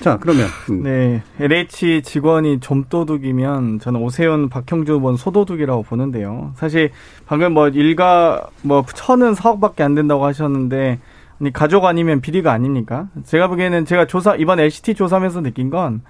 [0.01, 0.05] 네.
[0.05, 0.46] 자, 그러면.
[0.70, 0.82] 음.
[0.82, 1.22] 네.
[1.38, 6.53] LH 직원이 좀도둑이면 저는 오세훈, 박형주 후보는 소도둑이라고 보는데요.
[6.57, 6.90] 사실
[7.26, 10.98] 방금 뭐 일가 뭐 천은 사억밖에 안 된다고 하셨는데
[11.40, 13.09] 아니 가족 아니면 비리가 아닙니까?
[13.24, 16.03] 제가 보기에는 제가 조사 이번 LCT 조사하면서 느낀 건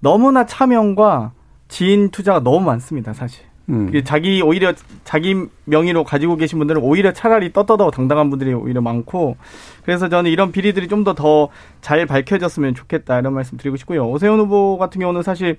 [0.00, 1.32] 너무나 차명과
[1.68, 3.44] 지인 투자가 너무 많습니다, 사실.
[3.68, 3.92] 음.
[4.04, 4.72] 자기 오히려
[5.04, 5.36] 자기
[5.66, 9.36] 명의로 가지고 계신 분들은 오히려 차라리 떳떳하고 당당한 분들이 오히려 많고
[9.84, 11.48] 그래서 저는 이런 비리들이 좀 더 더
[11.80, 14.08] 잘 밝혀졌으면 좋겠다 이런 말씀 드리고 싶고요.
[14.10, 15.58] 오세훈 후보 같은 경우는 사실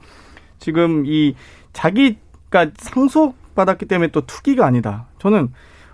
[0.59, 1.35] 지금 이
[1.73, 5.05] 자기가 상속 받았기 때문에 또 투기가 아니다.
[5.19, 5.49] 저는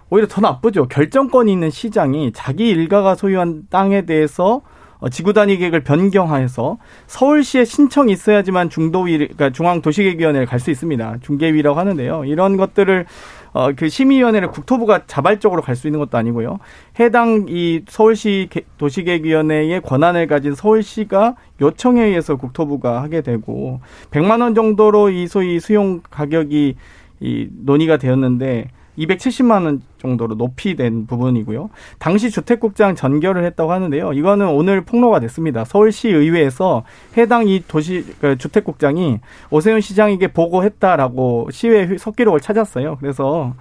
[0.09, 0.87] 오히려 더 나쁘죠.
[0.87, 4.61] 결정권이 있는 시장이 자기 일가가 소유한 땅에 대해서 어,
[5.07, 6.77] 지구 단위 계획을 변경하여서
[7.07, 11.17] 서울시에 신청이 있어야지만 중도위 그러니까 중앙도시계획위원회를 갈 수 있습니다.
[11.21, 12.25] 중계위라고 하는데요.
[12.25, 13.05] 이런 것들을
[13.53, 16.59] 어, 그 심의위원회를 국토부가 자발적으로 갈 수 있는 것도 아니고요.
[16.99, 23.79] 해당 이 서울시 도시계획위원회의 권한을 가진 서울시가 요청에 의해서 국토부가 하게 되고
[24.11, 26.75] 100만 원 정도로 이 소위 수용 가격이
[27.21, 28.67] 이 논의가 되었는데
[28.99, 31.69] 270만 원 정도로 높이 된 부분이고요.
[31.97, 34.13] 당시 주택국장 전결을 했다고 하는데요.
[34.13, 35.65] 이거는 오늘 폭로가 됐습니다.
[35.65, 36.83] 서울시 의회에서
[37.17, 39.19] 해당 이 도시 그 주택국장이
[39.49, 42.97] 오세훈 시장에게 보고했다라고 시외 석기록을 찾았어요.
[42.99, 43.55] 그래서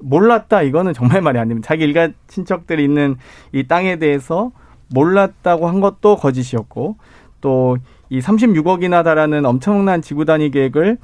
[0.00, 1.66] 몰랐다 이거는 정말 말이 안 됩니다.
[1.66, 3.16] 자기 일가 친척들이 있는
[3.52, 4.52] 이 땅에 대해서
[4.90, 6.96] 몰랐다고 한 것도 거짓이었고
[7.40, 7.76] 또
[8.10, 10.98] 이 36억이나 달하는 엄청난 지구 단위 계획을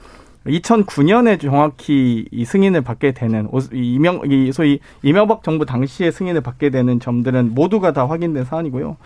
[0.47, 7.01] 2009년에 정확히 이 승인을 받게 되는 이명 이 소위 이명박 정부 당시에 승인을 받게 되는
[7.01, 8.97] 점들은 모두가 다 확인된 사안이고요.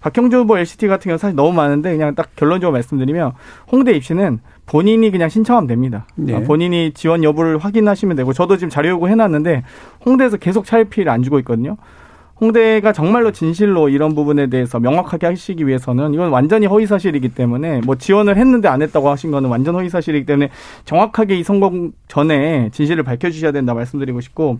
[0.00, 3.32] 박형주 후보 LCT 같은 경우 사실 너무 많은데 그냥 딱 결론적으로 말씀드리면
[3.70, 6.06] 홍대 입시는 본인이 그냥 신청하면 됩니다.
[6.16, 6.42] 네.
[6.42, 9.62] 본인이 지원 여부를 확인하시면 되고 저도 지금 자료 요구 해놨는데
[10.04, 11.76] 홍대에서 계속 차일피를 안 주고 있거든요.
[12.40, 17.94] 홍대가 정말로 진실로 이런 부분에 대해서 명확하게 하시기 위해서는 이건 완전히 허위 사실이기 때문에 뭐
[17.96, 20.50] 지원을 했는데 안 했다고 하신 거는 완전 허위 사실이기 때문에
[20.84, 21.72] 정확하게 이 선거
[22.08, 24.58] 전에 진실을 밝혀 주셔야 된다 말씀드리고 싶고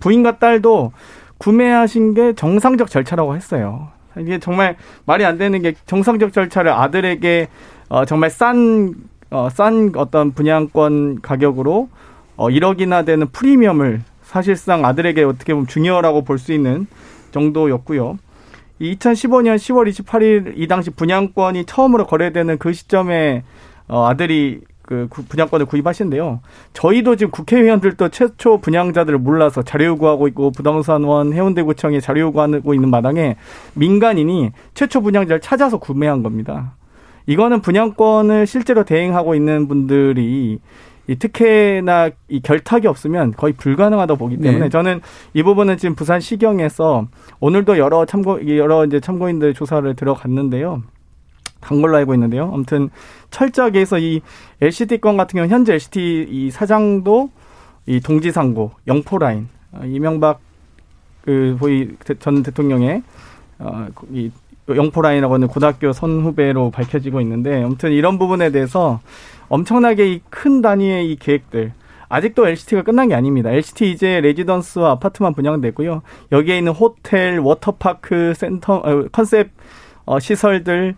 [0.00, 0.92] 부인과 딸도
[1.38, 3.88] 구매하신 게 정상적 절차라고 했어요.
[4.18, 7.48] 이게 정말 말이 안 되는 게 정상적 절차를 아들에게
[7.88, 8.94] 어 정말 싼
[9.30, 11.88] 어, 싼 어떤 분양권 가격으로
[12.36, 16.86] 어 1억이나 되는 프리미엄을 사실상 아들에게 어떻게 보면 중요하라고 볼 수 있는
[17.30, 18.18] 정도였고요.
[18.80, 23.42] 2015년 10월 28일 이 당시 분양권이 처음으로 거래되는 그 시점에
[23.88, 26.40] 어, 아들이 그 분양권을 구입하신데요.
[26.72, 33.36] 저희도 지금 국회의원들도 최초 분양자들을 몰라서 자료 요구하고 있고 부동산원 해운대구청에 자료 요구하고 있는 마당에
[33.74, 36.74] 민간인이 최초 분양자를 찾아서 구매한 겁니다.
[37.26, 40.60] 이거는 분양권을 실제로 대행하고 있는 분들이
[41.08, 44.68] 이 특혜나 이 결탁이 없으면 거의 불가능하다 고 보기 때문에 네.
[44.68, 45.00] 저는
[45.34, 47.06] 이 부분은 지금 부산 시경에서
[47.40, 50.82] 오늘도 여러 참고 여러 이제 참고인들 조사를 들어갔는데요.
[51.60, 52.50] 간 걸로 알고 있는데요.
[52.52, 52.90] 아무튼
[53.30, 54.20] 철저하게 해서 이
[54.60, 57.30] LCT 건 같은 경우 현재 LCT 이 사장도
[57.86, 60.40] 이 동지상고 영포 라인 어, 이명박
[61.22, 61.88] 그 보이
[62.18, 63.02] 전 대통령의
[63.58, 64.30] 어이
[64.68, 69.00] 영포 라인이라고 하는 고등학교 선후배로 밝혀지고 있는데 아무튼 이런 부분에 대해서
[69.48, 71.72] 엄청나게 이 큰 단위의 이 계획들
[72.08, 73.50] 아직도 LCT가 끝난 게 아닙니다.
[73.50, 76.02] LCT 이제 레지던스와 아파트만 분양되고요.
[76.32, 79.50] 여기에 있는 호텔, 워터파크, 센터, 어, 컨셉
[80.04, 80.94] 어, 시설들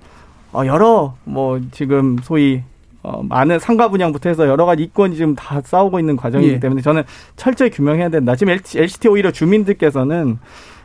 [0.52, 2.62] 어, 여러 뭐 지금 소위
[3.02, 6.60] 어, 많은 상가 분양부터 해서 여러 가지 이권이 지금 다 싸우고 있는 과정이기 예.
[6.60, 7.04] 때문에 저는
[7.36, 8.36] 철저히 규명해야 된다.
[8.36, 10.38] 지금 LCT 오히려 주민들께서는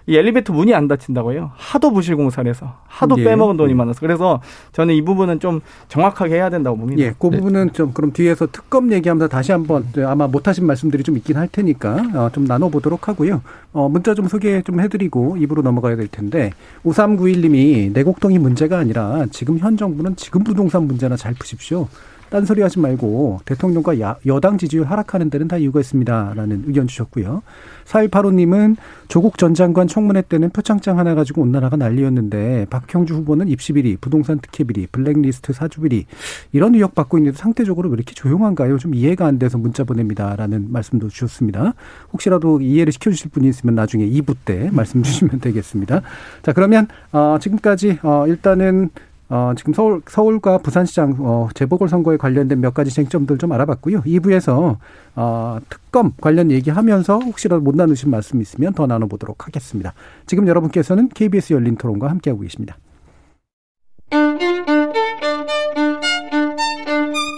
[0.05, 1.51] 이 엘리베이터 문이 안 닫힌다고 해요.
[1.55, 3.23] 하도 부실 공사를 해서 하도 예.
[3.23, 3.75] 빼먹은 돈이 예.
[3.75, 4.41] 많아서 그래서
[4.73, 7.01] 저는 이 부분은 좀 정확하게 해야 된다고 봅니다.
[7.01, 7.37] 예, 그 네.
[7.37, 12.03] 부분은 좀 그럼 뒤에서 특검 얘기하면서 다시 한번 아마 못하신 말씀들이 좀 있긴 할 테니까
[12.15, 13.41] 어, 좀 나눠보도록 하고요.
[13.71, 16.51] 어, 문자 좀 소개 좀 해드리고 입으로 넘어가야 될 텐데
[16.85, 21.87] 5391님이 내곡동이 문제가 아니라 지금 현 정부는 지금 부동산 문제나 잘 푸십시오.
[22.33, 27.43] 딴소리 하지 말고 대통령과 야, 여당 지지율 하락하는 데는 다 이유가 있습니다라는 의견 주셨고요.
[27.85, 28.75] 4185님은
[29.07, 33.97] 조국 전 장관 청문회 때는 표창장 하나 가지고 온 나라가 난리였는데 박형주 후보는 입시 비리,
[33.97, 36.07] 부동산 특혜 비리, 블랙리스트 사주 비리
[36.53, 38.79] 이런 의혹 받고 있는데 상대적으로 왜 이렇게 조용한가요?
[38.79, 41.75] 좀 이해가 안 돼서 문자 보냅니다라는 말씀도 주셨습니다.
[42.13, 46.01] 혹시라도 이해를 시켜주실 분이 있으면 나중에 2부 때 말씀 주시면 되겠습니다.
[46.41, 48.89] 자 그러면 어, 지금까지 어, 일단은
[49.33, 54.03] 어, 지금 서울, 서울과 부산시장, 어, 재보궐선거에 관련된 몇 가지 쟁점들 좀 알아봤고요.
[54.03, 54.77] 2부에서,
[55.15, 59.95] 어, 특검 관련 얘기하면서 혹시라도 못 나누신 말씀 있으면 더 나눠보도록 하겠습니다.
[60.27, 62.77] 지금 여러분께서는 KBS 열린 토론과 함께하고 계십니다.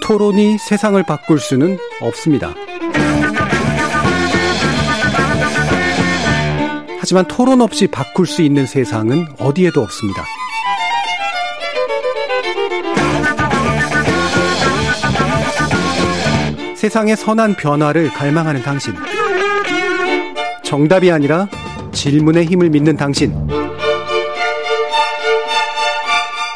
[0.03, 2.53] 토론이 세상을 바꿀 수는 없습니다.
[6.99, 10.25] 하지만 토론 없이 바꿀 수 있는 세상은 어디에도 없습니다.
[16.85, 18.93] 세상의 선한 변화를 갈망하는 당신.
[20.63, 21.47] 정답이 아니라
[21.91, 23.33] 질문의 힘을 믿는 당신.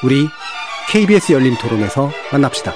[0.04, 0.28] 우리
[0.92, 2.74] KBS 열린 토론에서 만납시다.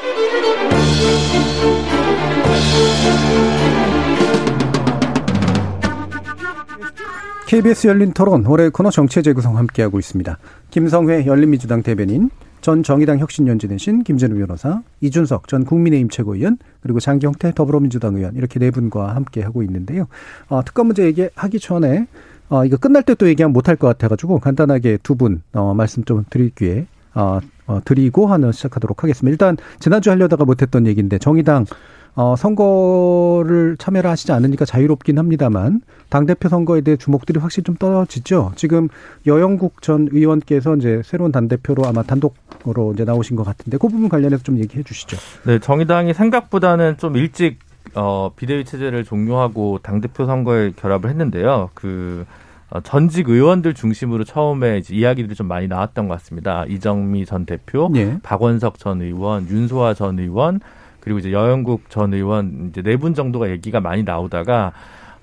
[7.45, 10.39] KBS 열린 토론 올해 코너 정치의 재구성 함께하고 있습니다.
[10.71, 12.31] 김성회 열린민주당 대변인,
[12.63, 18.71] 전 정의당 혁신연진의신 김재우 변호사, 이준석 전 국민의힘 최고위원, 그리고 장경태 더불어민주당 의원 이렇게 네
[18.71, 20.07] 분과 함께 하고 있는데요.
[20.47, 22.07] 어, 특검 문제 얘기하기 전에
[22.47, 26.23] 어, 이거 끝날 때 또 얘기하면 못할 것 같아가지고 간단하게 두 분 어, 말씀 좀
[26.29, 29.31] 드릴 기회 어, 어, 드리고 하는 시작하도록 하겠습니다.
[29.31, 31.65] 일단 지난주 하려다가 못했던 얘기인데 정의당
[32.15, 38.51] 어, 선거를 참여를 하시지 않으니까 자유롭긴 합니다만 당대표 선거에 대해 주목들이 확실히 좀 떨어지죠.
[38.55, 38.87] 지금
[39.25, 44.43] 여영국 전 의원께서 이제 새로운 당대표로 아마 단독으로 이제 나오신 것 같은데 그 부분 관련해서
[44.43, 45.17] 좀 얘기해 주시죠.
[45.45, 47.57] 네, 정의당이 생각보다는 좀 일찍
[47.95, 51.71] 어, 비대위 체제를 종료하고 당대표 선거에 결합을 했는데요.
[51.73, 52.25] 그
[52.69, 56.65] 어, 전직 의원들 중심으로 처음에 이제 이야기들이 좀 많이 나왔던 것 같습니다.
[56.67, 58.17] 이정미 전 대표, 네.
[58.23, 60.59] 박원석 전 의원, 윤소아 전 의원,
[61.03, 64.71] 그리고 이제 여영국 전 의원 이제 네 분 정도가 얘기가 많이 나오다가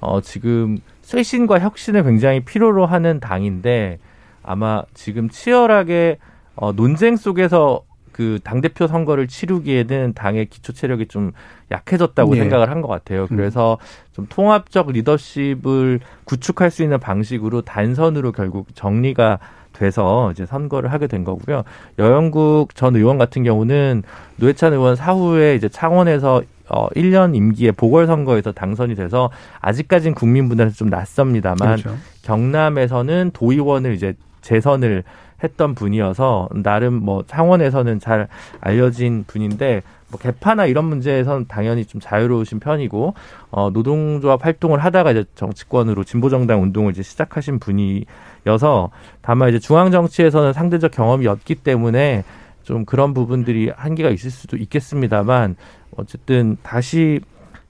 [0.00, 3.98] 어 지금 쇄신과 혁신을 굉장히 필요로 하는 당인데
[4.42, 6.18] 아마 지금 치열하게
[6.56, 11.32] 어 논쟁 속에서 그 당 대표 선거를 치르기에는 당의 기초 체력이 좀
[11.70, 12.40] 약해졌다고 네.
[12.40, 13.22] 생각을 한 것 같아요.
[13.30, 13.36] 음.
[13.36, 13.78] 그래서
[14.12, 19.38] 좀 통합적 리더십을 구축할 수 있는 방식으로 단선으로 결국 정리가
[19.80, 21.62] 돼서 이제 선거를 하게 된 거고요.
[21.98, 24.02] 여영국 전 의원 같은 경우는
[24.36, 31.76] 노회찬 의원 사후에 이제 창원에서 어 1년 임기의 보궐선거에서 당선이 돼서 아직까진 국민분들한테 좀 낯섭니다만
[31.76, 31.96] 그렇죠.
[32.22, 35.02] 경남에서는 도의원을 이제 재선을
[35.42, 38.28] 했던 분이어서 나름 뭐 창원에서는 잘
[38.60, 43.14] 알려진 분인데 뭐 개파나 이런 문제에서는 당연히 좀 자유로우신 편이고
[43.50, 48.04] 어 노동조합 활동을 하다가 이제 정치권으로 진보정당 운동을 이제 시작하신 분이
[48.46, 48.90] 여서
[49.22, 52.24] 다만 이제 중앙 정치에서는 상대적 경험이 었기 때문에
[52.62, 55.56] 좀 그런 부분들이 한계가 있을 수도 있겠습니다만
[55.96, 57.20] 어쨌든 다시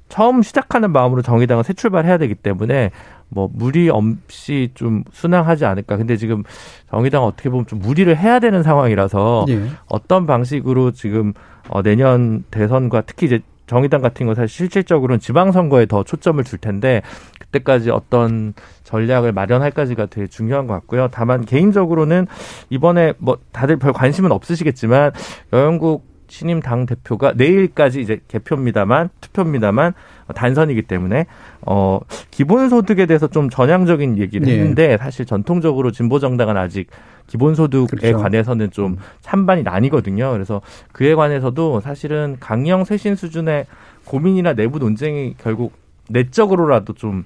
[0.08, 2.90] 처음 시작하는 마음으로 정의당은 새 출발해야 되기 때문에
[3.28, 5.96] 뭐 무리 없이 좀 순항하지 않을까.
[5.96, 6.42] 근데 지금
[6.90, 9.68] 정의당 어떻게 보면 좀 무리를 해야 되는 상황이라서 예.
[9.86, 11.32] 어떤 방식으로 지금
[11.68, 13.40] 어 내년 대선과 특히 이제
[13.70, 17.02] 정의당 같은 거 사실 실질적으로는 지방선거에 더 초점을 줄 텐데
[17.38, 18.52] 그때까지 어떤
[18.82, 21.06] 전략을 마련할까지가 되게 중요한 것 같고요.
[21.12, 22.26] 다만 개인적으로는
[22.68, 25.12] 이번에 뭐 다들 별 관심은 없으시겠지만
[25.52, 29.94] 여영국 신임 당 대표가 내일까지 이제 개표입니다만 투표입니다만
[30.34, 31.26] 단선이기 때문에
[31.64, 32.00] 어
[32.32, 34.54] 기본소득에 대해서 좀 전향적인 얘기를 네.
[34.54, 36.88] 했는데 사실 전통적으로 진보 정당은 아직
[37.30, 38.18] 기본소득에 그렇죠.
[38.18, 38.96] 관해서는 좀 음.
[39.22, 40.30] 찬반이 나뉘거든요.
[40.32, 40.60] 그래서
[40.92, 43.66] 그에 관해서도 사실은 강령 쇄신 수준의
[44.04, 45.72] 고민이나 내부 논쟁이 결국
[46.08, 47.24] 내적으로라도 좀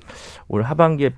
[0.48, 1.10] 올 하반기에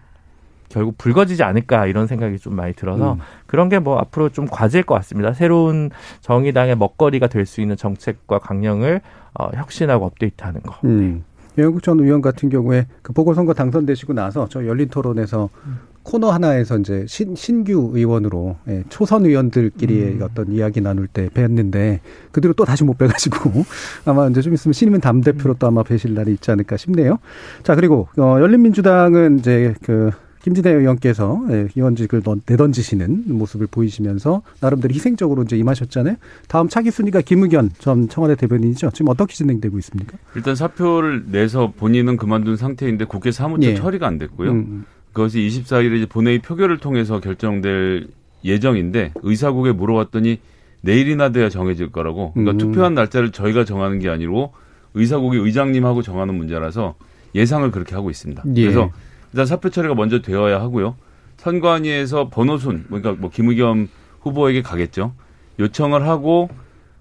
[0.69, 3.19] 결국 불거지지 않을까 이런 생각이 좀 많이 들어서 음.
[3.47, 5.33] 그런 게 뭐 앞으로 좀 과제일 것 같습니다.
[5.33, 9.01] 새로운 정의당의 먹거리가 될 수 있는 정책과 강령을
[9.39, 10.77] 어, 혁신하고 업데이트하는 거.
[10.85, 11.25] 음.
[11.59, 15.79] 영국 전 의원 같은 경우에 그 보궐선거 당선되시고 나서 저 열린 토론에서 음.
[16.07, 20.23] 코너 하나에서 이제 신, 신규 의원으로 예, 초선 의원들끼리의 음.
[20.23, 21.99] 어떤 이야기 나눌 때 뵀는데
[22.31, 23.65] 그 뒤로 또 다시 못 뵈가지고
[24.07, 27.19] 아마 이제 좀 있으면 신임은 담대표로 또 아마 뵈실 날이 있지 않을까 싶네요.
[27.65, 35.43] 자 그리고 어, 열린민주당은 이제 그 김진애 의원께서 예, 의원직을 내던지시는 모습을 보이시면서 나름대로 희생적으로
[35.43, 36.15] 이제 임하셨잖아요.
[36.47, 38.93] 다음 차기 순위가 김의견 전 청와대 대변인이죠.
[38.93, 40.17] 지금 어떻게 진행되고 있습니까?
[40.37, 43.75] 일단 사표를 내서 본인은 그만둔 상태인데 국회 사무처 예.
[43.75, 44.53] 처리가 안 됐고요.
[44.53, 44.85] 음.
[45.17, 45.29] 음.
[45.29, 48.09] 그것이 24일에 본회의 표결을 통해서 결정될
[48.45, 50.41] 예정인데 의사국에 물어봤더니
[50.83, 52.33] 내일이나 돼야 정해질 거라고.
[52.33, 52.59] 그러니까 음.
[52.59, 54.53] 투표한 날짜를 저희가 정하는 게 아니고
[54.95, 56.95] 의사국의 의장님하고 정하는 문제라서
[57.35, 58.45] 예상을 그렇게 하고 있습니다.
[58.57, 58.63] 예.
[58.63, 58.91] 그래서
[59.33, 60.97] 일단 사표 처리가 먼저 되어야 하고요.
[61.39, 63.89] 선관위에서 번호순, 그러니까 뭐 김의겸
[64.21, 65.13] 후보에게 가겠죠.
[65.59, 66.49] 요청을 하고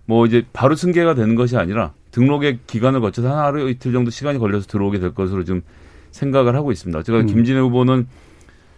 [0.05, 4.39] 뭐 이제 바로 승계가 되는 것이 아니라 등록의 기간을 거쳐서 한 하루 이틀 정도 시간이
[4.39, 5.61] 걸려서 들어오게 될 것으로 좀
[6.15, 7.03] 생각을 하고 있습니다.
[7.03, 7.25] 제가 음.
[7.25, 8.07] 김진애 후보는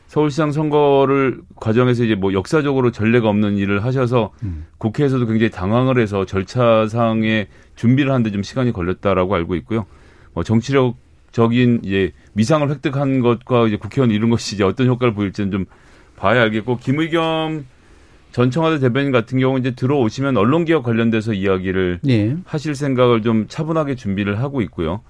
[0.07, 4.65] 서울시장 선거를 과정에서 이제 뭐 역사적으로 전례가 없는 일을 하셔서 음.
[4.77, 9.85] 국회에서도 굉장히 당황을 해서 절차상의 준비를 하는데 좀 시간이 걸렸다라고 알고 있고요.
[10.33, 15.65] 뭐 정치력적인 이제 미상을 획득한 것과 이제 국회의원 이런 것이 이제 어떤 효과를 보일지는 좀
[16.15, 17.65] 봐야 알겠고 김의겸
[18.31, 22.37] 전 청와대 대변인 같은 경우 이제 들어오시면 언론개혁 관련돼서 이야기를 네.
[22.45, 25.01] 하실 생각을 좀 차분하게 준비를 하고 있고요.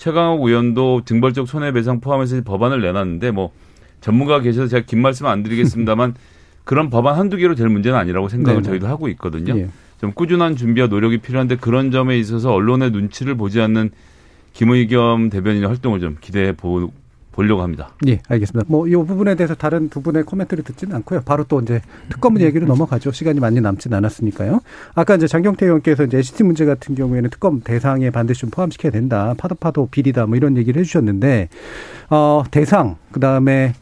[0.00, 3.52] 최강욱 의원도 등벌적 손해배상 포함해서 법안을 내놨는데 뭐
[4.00, 6.14] 전문가가 계셔서 제가 긴 말씀 안 드리겠습니다만
[6.64, 8.70] 그런 법안 한두 개로 될 문제는 아니라고 생각을 네네.
[8.70, 9.58] 저희도 하고 있거든요.
[9.58, 9.68] 예.
[10.00, 13.90] 좀 꾸준한 준비와 노력이 필요한데 그런 점에 있어서 언론의 눈치를 보지 않는
[14.54, 16.90] 김의겸 대변인의 활동을 좀 기대해 보,
[17.40, 17.90] 보려고 합니다.
[18.06, 18.66] 예, 알겠습니다.
[18.70, 21.22] 뭐 이 부분에 대해서 다른 두 분의 코멘트를 듣지는 않고요.
[21.24, 21.80] 바로 또 이제
[22.10, 23.12] 특검 얘기로 넘어가죠.
[23.12, 24.60] 시간이 많이 남지는 않았으니까요.
[24.94, 29.34] 아까 이제 장경태 의원께서 이제 NCT 문제 같은 경우에는 특검 대상에 반드시 좀 포함시켜야 된다.
[29.38, 30.26] 파도 파도 비리다.
[30.26, 31.48] 뭐 이런 얘기를 해주셨는데
[32.10, 33.72] 어 대상 그 다음에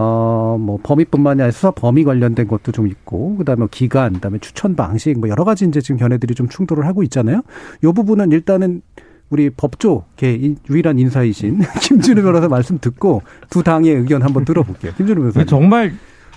[0.00, 4.38] 어, 뭐, 범위뿐만이 아니라 수사 범위 관련된 것도 좀 있고, 그 다음에 기간, 그 다음에
[4.38, 7.42] 추천 방식, 뭐, 여러 가지 이제 지금 견해들이 좀 충돌을 하고 있잖아요.
[7.82, 8.82] 요 부분은 일단은
[9.30, 14.92] 우리 법조계 유일한 인사이신 김준우 변호사 말씀 듣고 두 당의 의견 한번 들어볼게요.
[14.96, 15.44] 김준우 변호사.
[15.44, 15.92] 정말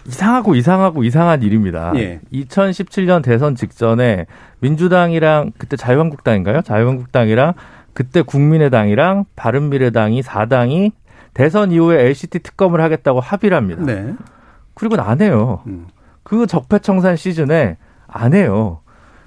[0.07, 1.93] 이상하고 이상하고 이상한 일입니다.
[1.95, 2.19] 예.
[2.33, 4.25] 2017년 대선 직전에
[4.59, 6.61] 민주당이랑 그때 자유한국당인가요?
[6.61, 7.53] 자유한국당이랑
[7.93, 10.91] 그때 국민의당이랑 바른미래당이 4당이
[11.33, 13.83] 대선 이후에 LCT 특검을 하겠다고 합의를 합니다.
[13.85, 14.13] 네.
[14.73, 15.61] 그리고는 안 해요.
[15.67, 15.87] 음.
[16.23, 17.77] 그 적폐청산 시즌에
[18.07, 18.79] 안 해요.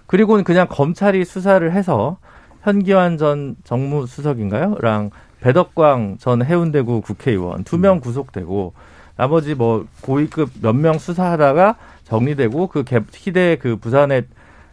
[0.07, 2.19] 그리고는 그냥 검찰이 수사를 해서
[2.65, 4.77] 현기환 전 정무수석인가요?
[4.81, 5.11] 랑
[5.41, 8.01] 배덕광 전 해운대구 국회의원 두명 음.
[8.01, 8.73] 구속되고
[9.17, 14.25] 나머지 뭐 고위급 몇 명 수사하다가 정리되고 그 희대 그 부산의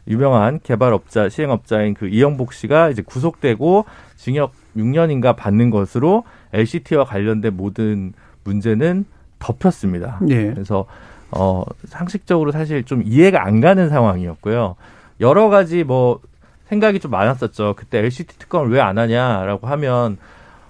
[0.07, 3.85] 유명한 개발업자 시행업자인 그 이영복 씨가 이제 구속되고
[4.15, 6.23] 징역 6년인가 받는 것으로
[6.53, 8.13] LCT와 관련된 모든
[8.45, 9.05] 문제는
[9.39, 10.19] 덮였습니다.
[10.29, 10.51] 예.
[10.53, 10.85] 그래서
[11.31, 14.75] 어 상식적으로 사실 좀 이해가 안 가는 상황이었고요.
[15.19, 16.19] 여러 가지 뭐
[16.71, 17.73] 생각이 좀 많았었죠.
[17.77, 20.17] 그때 LCT 특검을 왜 안 하냐라고 하면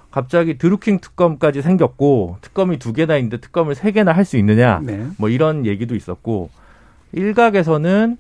[0.10, 5.08] 갑자기 드루킹 특검까지 생겼고 특검이 두 개나 있는데 특검을 세 개나 할 수 있느냐 네.
[5.18, 6.50] 뭐 이런 얘기도 있었고
[7.14, 8.18] 일각에서는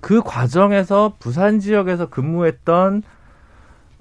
[0.00, 3.02] 그 과정에서 부산 지역에서 근무했던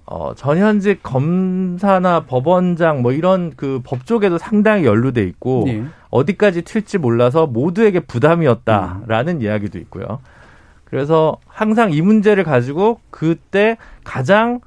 [0.05, 5.85] 어, 전현직 검사나 법원장 뭐 이런 그 법조계도 상당히 연루돼 있고 네.
[6.09, 9.41] 어디까지 튈지 몰라서 모두에게 부담이었다라는 음.
[9.41, 10.19] 이야기도 있고요.
[10.91, 14.59] 그래서 항상 이 문제를 가지고 그때 가장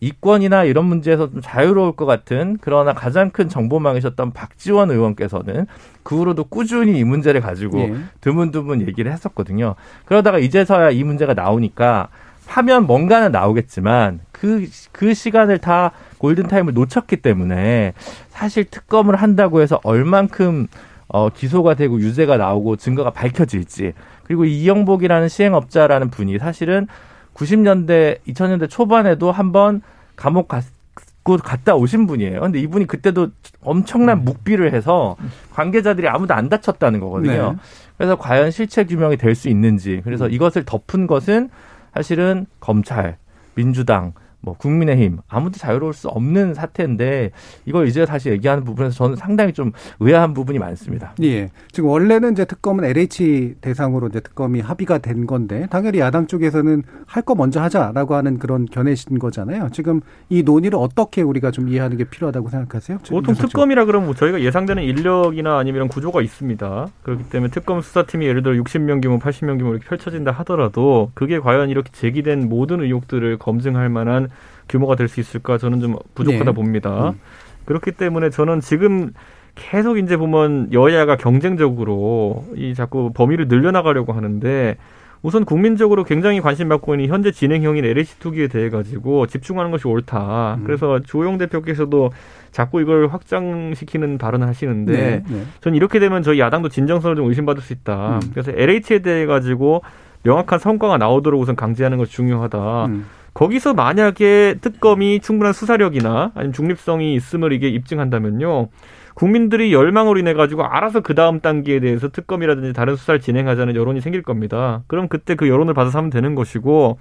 [0.00, 5.66] 이권이나 이런 문제에서 좀 자유로울 것 같은 그러나 가장 큰 정보망이셨던 박지원 의원께서는
[6.02, 7.94] 그 후로도 꾸준히 이 문제를 가지고 예.
[8.20, 9.74] 드문드문 얘기를 했었거든요.
[10.04, 12.08] 그러다가 이제서야 이 문제가 나오니까
[12.46, 17.94] 하면 뭔가는 나오겠지만 그, 그 시간을 다 골든타임을 놓쳤기 때문에
[18.28, 20.66] 사실 특검을 한다고 해서 얼만큼
[21.08, 23.94] 어, 기소가 되고 유죄가 나오고 증거가 밝혀질지
[24.30, 26.86] 그리고 이영복이라는 시행업자라는 분이 사실은
[27.34, 29.82] 90년대, 2000년대 초반에도 한번
[30.14, 32.38] 감옥 갔고 갔다 오신 분이에요.
[32.40, 34.24] 근데 이분이 그때도 엄청난 음.
[34.26, 35.16] 묵비를 해서
[35.52, 37.52] 관계자들이 아무도 안 다쳤다는 거거든요.
[37.54, 37.58] 네.
[37.98, 40.00] 그래서 과연 실체 규명이 될 수 있는지.
[40.04, 40.30] 그래서 음.
[40.32, 41.50] 이것을 덮은 것은
[41.94, 43.16] 사실은 검찰,
[43.56, 44.12] 민주당,
[44.42, 47.30] 뭐 국민의힘 아무도 자유로울 수 없는 사태인데
[47.66, 51.14] 이걸 이제 다시 얘기하는 부분에서 저는 상당히 좀 의아한 부분이 많습니다.
[51.22, 51.50] 예.
[51.72, 57.20] 지금 원래는 이제 특검은 LH 대상으로 이제 특검이 합의가 된 건데 당연히 야당 쪽에서는 할
[57.20, 59.68] 거 먼저 하자라고 하는 그런 견해신 거잖아요.
[59.72, 62.98] 지금 이 논의를 어떻게 우리가 좀 이해하는 게 필요하다고 생각하세요?
[63.10, 66.86] 보통 특검이라 그러면 뭐 저희가 예상되는 인력이나 아니면 구조가 있습니다.
[67.02, 71.68] 그렇기 때문에 특검 수사팀이 예를 들어 60명 규모, 80명 규모 이렇게 펼쳐진다 하더라도 그게 과연
[71.68, 74.29] 이렇게 제기된 모든 의혹들을 검증할 만한
[74.70, 76.52] 규모가 될 수 있을까 저는 좀 부족하다 네.
[76.52, 77.10] 봅니다.
[77.10, 77.20] 음.
[77.66, 79.10] 그렇기 때문에 저는 지금
[79.56, 84.76] 계속 이제 보면 여야가 경쟁적으로 이 자꾸 범위를 늘려나가려고 하는데
[85.22, 90.54] 우선 국민적으로 굉장히 관심 받고 있는 현재 진행형인 LH 투기에 대해 가지고 집중하는 것이 옳다.
[90.60, 90.64] 음.
[90.64, 92.10] 그래서 조영 대표께서도
[92.52, 95.42] 자꾸 이걸 확장시키는 발언을 하시는데 네, 네.
[95.60, 98.20] 전 이렇게 되면 저희 야당도 진정성을 좀 의심받을 수 있다.
[98.22, 98.30] 음.
[98.32, 99.82] 그래서 LH에 대해 가지고
[100.22, 102.86] 명확한 성과가 나오도록 우선 강제하는 것이 중요하다.
[102.86, 103.06] 음.
[103.40, 108.68] 거기서 만약에 특검이 충분한 수사력이나 아니면 중립성이 있음을 이게 입증한다면요.
[109.14, 114.22] 국민들이 열망으로 인해 가지고 알아서 그 다음 단계에 대해서 특검이라든지 다른 수사를 진행하자는 여론이 생길
[114.22, 114.82] 겁니다.
[114.88, 116.98] 그럼 그때 그 여론을 받아서 하면 되는 것이고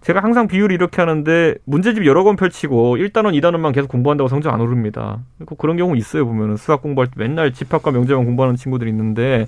[0.00, 4.60] 제가 항상 비율을 이렇게 하는데 문제집 여러 권 펼치고 1단원, 2단원만 계속 공부한다고 성적 안
[4.60, 5.20] 오릅니다.
[5.56, 9.46] 그런 경우 있어요 보면은 수학 공부할 때 맨날 집합과 명제만 공부하는 친구들이 있는데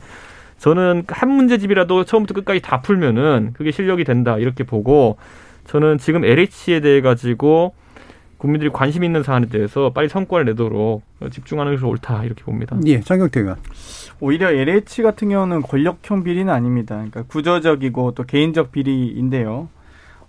[0.59, 5.19] 저는 한 문제집이라도 처음부터 끝까지 다 풀면은 그게 실력이 된다 이렇게 보고
[5.67, 7.75] 저는 지금 LH에 대해 가지고
[8.39, 12.77] 국민들이 관심 있는 사안에 대해서 빨리 성과를 내도록 집중하는 것이 옳다 이렇게 봅니다.
[12.87, 13.57] 예, 장경태 의원.
[14.21, 16.97] 오히려 LH 같은 경우는 권력형 비리는 아닙니다.
[16.97, 19.69] 그러니까 구조적이고 또 개인적 비리인데요.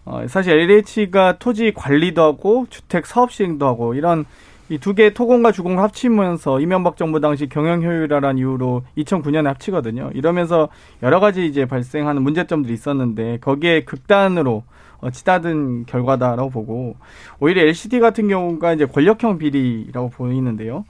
[0.05, 4.25] 어, 사실 LH가 토지 관리도 하고 주택 사업 시행도 하고 이런
[4.69, 10.11] 이 두 개의 토공과 주공을 합치면서 이명박 정부 당시 경영 효율화란 이유로 2009년에 합치거든요.
[10.13, 10.67] 이러면서
[11.03, 14.63] 여러 가지 이제 발생하는 문제점들이 있었는데 거기에 극단으로
[15.00, 16.95] 어, 치닫은 결과다라고 보고
[17.39, 20.86] 오히려 LCD 같은 경우가 이제 권력형 비리라고 보이는데요.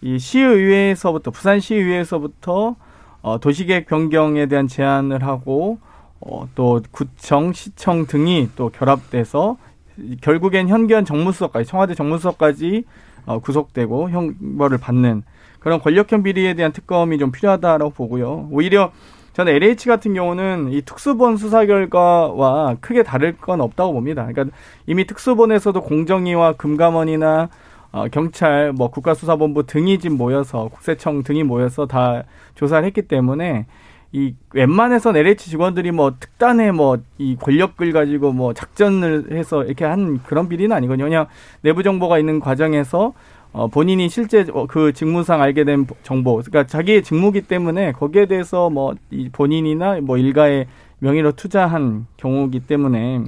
[0.00, 2.76] 이 시의회에서부터 부산 시의회에서부터
[3.22, 5.78] 어, 도시계획 변경에 대한 제안을 하고
[6.20, 9.56] 어, 또 구청, 시청 등이 또 결합돼서
[10.20, 12.84] 결국엔 현기현 정무수석까지 청와대 정무수석까지
[13.26, 15.22] 어, 구속되고 형벌을 받는
[15.58, 18.48] 그런 권력형 비리에 대한 특검이 좀 필요하다라고 보고요.
[18.50, 18.92] 오히려
[19.34, 24.26] 저는 LH 같은 경우는 이 특수본 수사 결과와 크게 다를 건 없다고 봅니다.
[24.26, 24.56] 그러니까
[24.86, 27.48] 이미 특수본에서도 공정위와 금감원이나
[27.92, 32.24] 어, 경찰, 뭐 국가수사본부 등이 지금 모여서 국세청 등이 모여서 다
[32.54, 33.66] 조사를 했기 때문에
[34.12, 40.20] 이 웬만해선 LH 직원들이 뭐 특단의 뭐 이 권력을 가지고 뭐 작전을 해서 이렇게 한
[40.24, 41.04] 그런 비리는 아니거든요.
[41.04, 41.26] 그냥
[41.62, 43.12] 내부 정보가 있는 과정에서
[43.54, 48.68] 어, 본인이 실제 어, 그 직무상 알게 된 정보, 그러니까 자기의 직무기 때문에 거기에 대해서
[48.68, 50.66] 뭐이 본인이나 뭐 일가의
[50.98, 53.22] 명의로 투자한 경우기 때문에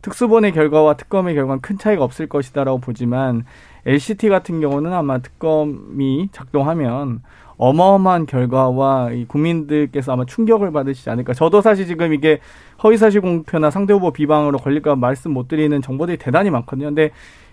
[0.00, 3.44] 특수본의 결과와 특검의 결과는 큰 차이가 없을 것이다라고 보지만
[3.84, 7.20] LCT 같은 경우는 아마 특검이 작동하면
[7.58, 11.34] 어마어마한 결과와 이 국민들께서 아마 충격을 받으시지 않을까.
[11.34, 12.40] 저도 사실 지금 이게
[12.82, 16.86] 허위사실 공표나 상대 후보 비방으로 걸릴까 말씀 못 드리는 정보들이 대단히 많거든요.
[16.86, 17.10] 근데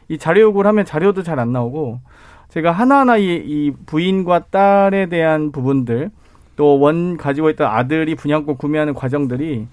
[0.10, 2.00] 이 자료 요구를 하면 자료도 잘 안 나오고
[2.50, 6.12] 제가 하나하나 이, 이 부인과 딸에 대한 부분들
[6.56, 9.68] 또 원 가지고 있던 아들이 분양권 구매하는 과정들이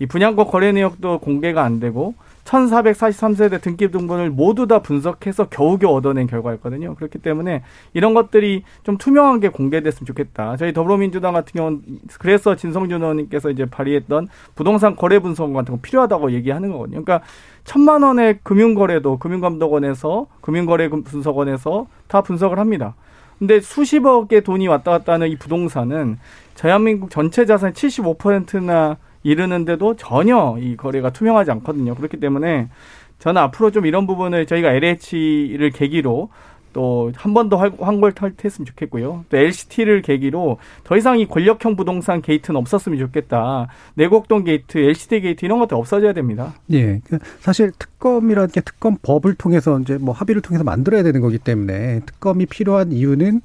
[0.00, 2.14] 이 분양권 거래 내역도 공개가 안 되고
[2.44, 6.94] 1443세대 등기 등본을 모두 다 분석해서 겨우겨우 얻어낸 결과였거든요.
[6.94, 7.62] 그렇기 때문에
[7.94, 10.56] 이런 것들이 좀 투명한 게 공개됐으면 좋겠다.
[10.56, 11.82] 저희 더불어민주당 같은 경우는
[12.18, 17.02] 그래서 진성준 의원님께서 이제 발의했던 부동산 거래 분석 같은 거 필요하다고 얘기하는 거거든요.
[17.02, 17.26] 그러니까
[17.64, 22.94] 천만 원의 금융거래도 금융감독원에서 금융거래 분석원에서 다 분석을 합니다.
[23.38, 26.18] 근데 수십억의 돈이 왔다 갔다 하는 이 부동산은
[26.54, 31.96] 대한민국 전체 자산의 75%나 이르는데도 전혀 이 거래가 투명하지 않거든요.
[31.96, 32.68] 그렇기 때문에
[33.18, 36.28] 저는 앞으로 좀 이런 부분을 저희가 LH를 계기로
[36.72, 39.24] 또 한 번 더 환골탈태했으면 좋겠고요.
[39.28, 43.68] 또 LCT를 계기로 더 이상 이 권력형 부동산 게이트는 없었으면 좋겠다.
[43.94, 46.54] 내곡동 게이트, LCT 게이트 이런 것들 없어져야 됩니다.
[46.72, 47.00] 예.
[47.06, 52.46] 그 사실 특검이라는 게 특검법을 통해서 이제 뭐 합의를 통해서 만들어야 되는 거기 때문에 특검이
[52.46, 53.40] 필요한 이유는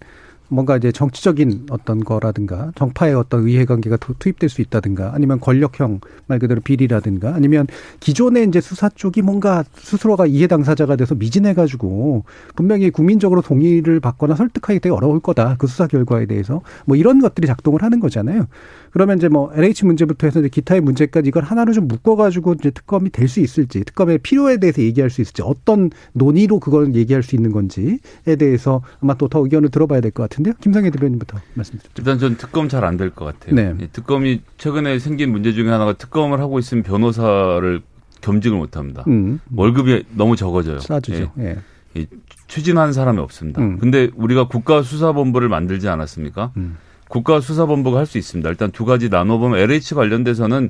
[0.49, 6.61] 뭔가 이제 정치적인 어떤 거라든가 정파의 어떤 이해관계가 투입될 수 있다든가 아니면 권력형 말 그대로
[6.61, 7.67] 비리라든가 아니면
[7.99, 12.23] 기존의 이제 수사 쪽이 뭔가 스스로가 이해 당사자가 돼서 미진해 가지고
[12.55, 15.55] 분명히 국민적으로 동의를 받거나 설득하기 되게 어려울 거다.
[15.57, 16.61] 그 수사 결과에 대해서.
[16.85, 18.47] 뭐 이런 것들이 작동을 하는 거잖아요.
[18.91, 22.71] 그러면 이제 뭐 LH 문제부터 해서 이제 기타의 문제까지 이걸 하나로 좀 묶어 가지고 이제
[22.71, 27.35] 특검이 될 수 있을지 특검의 필요에 대해서 얘기할 수 있을지 어떤 논의로 그걸 얘기할 수
[27.35, 27.99] 있는 건지에
[28.39, 30.53] 대해서 아마 또 더 의견을 들어봐야 될 것 같 은데요.
[30.61, 31.93] 김성애 대변인부터 말씀 드리죠.
[31.97, 33.55] 일단 전 특검 잘 안 될 것 같아요.
[33.55, 33.87] 네.
[33.91, 37.81] 특검이 최근에 생긴 문제 중에 하나가 특검을 하고 있으면 변호사를
[38.21, 39.03] 겸직을 못 합니다.
[39.07, 39.39] 음.
[39.55, 40.79] 월급이 너무 적어져요.
[40.79, 41.31] 싸주죠.
[41.39, 41.57] 예.
[41.97, 42.07] 예.
[42.47, 43.61] 추진하는 사람이 없습니다.
[43.61, 43.77] 음.
[43.79, 46.51] 근데 우리가 국가수사본부를 만들지 않았습니까?
[46.57, 46.77] 음.
[47.09, 48.49] 국가수사본부가 할 수 있습니다.
[48.49, 50.69] 일단 두 가지 나눠보면 LH 관련돼서는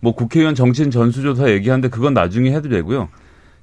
[0.00, 3.08] 뭐 국회의원 정치인 전수조사 얘기하는데 그건 나중에 해도 되고요.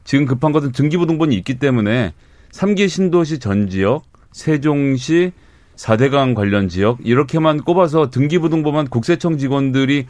[0.04, 2.14] 지금 급한 것은 등기부등본이 있기 때문에
[2.52, 5.32] 3기 신도시 전 지역, 세종시,
[5.76, 10.06] 4대강 관련 지역 이렇게만 꼽아서 등기부등본만 국세청 직원들이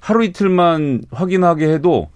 [0.00, 2.10] 하루 이틀만 확인하게 해도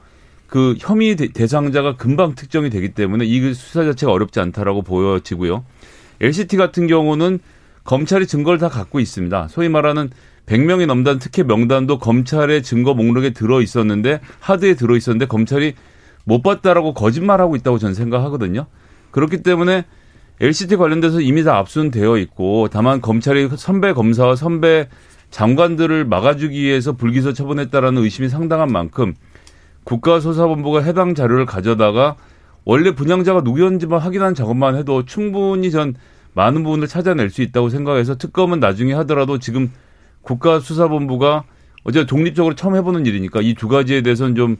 [0.47, 5.65] 그 혐의 대상자가 금방 특정이 되기 때문에 이 수사 자체가 어렵지 않다라고 보여지고요.
[6.21, 7.41] LCT 같은 경우는
[7.85, 9.49] 검찰이 증거를 다 갖고 있습니다.
[9.49, 10.11] 소위 말하는
[10.47, 15.75] 100명이 넘는 특혜 명단도 검찰의 증거 목록에 들어 있었는데 하드에 들어 있었는데 검찰이
[16.25, 18.67] 못 봤다라고 거짓말하고 있다고 저는 생각하거든요.
[19.11, 19.85] 그렇기 때문에
[20.41, 24.89] LCT 관련돼서 이미 다 압수되어 있고 다만 검찰이 선배 검사와 선배
[25.31, 29.15] 장관들을 막아주기 위해서 불기소 처분했다라는 의심이 상당한 만큼
[29.85, 32.17] 국가수사본부가 해당 자료를 가져다가
[32.65, 35.95] 원래 분양자가 누구였는지만 확인한 작업만 해도 충분히 전
[36.35, 39.71] 많은 부분을 찾아낼 수 있다고 생각해서 특검은 나중에 하더라도 지금
[40.23, 41.45] 국가수사본부가
[41.85, 44.57] 어제 독립적으로 처음 해보는 일이니까 이 두 가지에 대해서는 좀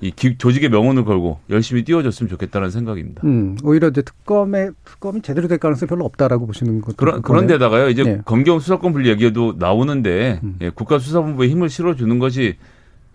[0.00, 3.22] 이 조직의 명언을 걸고 열심히 띄워줬으면 좋겠다는 생각입니다.
[3.24, 7.88] 음, 오히려 이제 특검의 특검이 제대로 될 가능성이 별로 없다라고 보시는 것도 그런 그런 데다가요
[7.88, 8.20] 이제 네.
[8.24, 10.56] 검경 수사권 분리 얘기도 나오는데 음.
[10.60, 12.56] 예, 국가수사본부에 힘을 실어주는 것이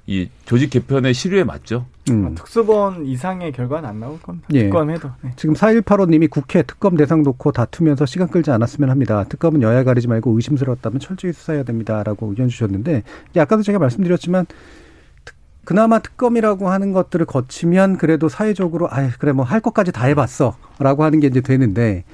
[0.08, 1.86] 이 조직 개편의 시류에 맞죠.
[2.10, 2.26] 음.
[2.26, 4.48] 아, 특수본 이상의 결과는 안 나올 겁니다.
[4.54, 4.64] 예.
[4.64, 5.12] 특검해도.
[5.22, 5.32] 네.
[5.36, 9.24] 지금 4185님이 국회 특검 대상 놓고 다투면서 시간 끌지 않았으면 합니다.
[9.30, 13.04] 특검은 여야 가리지 말고 의심스러웠다면 철저히 수사해야 됩니다라고 의견 주셨는데
[13.38, 14.48] 아까도 제가 말씀드렸지만
[15.70, 21.20] 그나마 특검이라고 하는 것들을 거치면 그래도 사회적으로 아 그래 뭐 할 것까지 다 해봤어라고 하는
[21.20, 22.06] 게 이제 되는데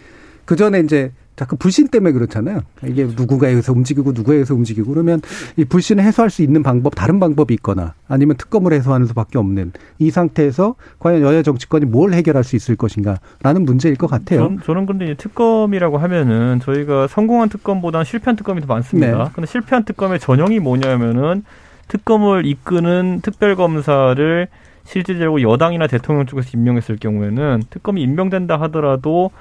[0.44, 2.64] 그 전에 이제 자꾸 불신 때문에 그렇잖아요.
[2.86, 5.22] 이게 누구가 의해서 움직이고 누구에 의해서 움직이고 그러면
[5.56, 10.12] 이 불신을 해소할 수 있는 방법 다른 방법이 있거나 아니면 특검을 해소하는 수밖에 없는 이
[10.12, 14.42] 상태에서 과연 여야 정치권이 뭘 해결할 수 있을 것인가라는 문제일 것 같아요.
[14.42, 19.18] 저는, 저는 근데 특검이라고 하면은 저희가 성공한 특검보다는 실패한 특검이 더 많습니다.
[19.18, 19.30] 네.
[19.34, 21.46] 근데 실패한 특검의 전형이 뭐냐면은
[21.88, 24.48] 특검을 이끄는 특별검사를
[24.86, 29.32] 실질적으로 여당이나 대통령 쪽에서 임명했을 경우에는 특검이 임명된다 하더라도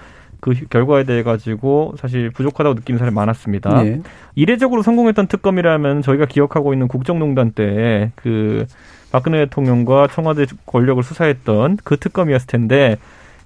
[0.41, 3.83] 그 결과에 대해 가지고 사실 부족하다고 느끼는 사람이 많았습니다.
[3.83, 4.01] 네.
[4.35, 8.67] 이례적으로 성공했던 특검이라면 저희가 기억하고 있는 국정농단 때 그
[9.15, 12.97] 박근혜 대통령과 청와대 권력을 수사했던 그 특검이었을 텐데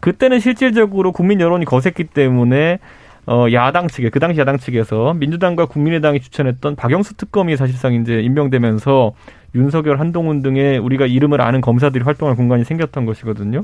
[0.00, 2.78] 그때는 실질적으로 국민 여론이 거셌기 때문에
[3.28, 9.12] 어 야당 측에 그 당시 야당 측에서 민주당과 국민의당이 추천했던 박영수 특검이 사실상 이제 임명되면서
[9.54, 13.62] 윤석열, 한동훈 등의 우리가 이름을 아는 검사들이 활동할 공간이 생겼던 것이거든요.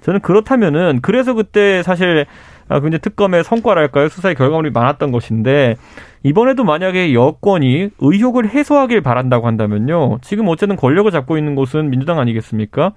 [0.00, 2.26] 저는 그렇다면은 그래서 그때 사실
[2.68, 4.08] 아, 굉장히 특검의 성과랄까요?
[4.08, 5.76] 수사의 결과물이 많았던 것인데
[6.24, 10.18] 이번에도 만약에 여권이 의혹을 해소하길 바란다고 한다면요.
[10.22, 12.92] 지금 어쨌든 권력을 잡고 있는 곳은 민주당 아니겠습니까?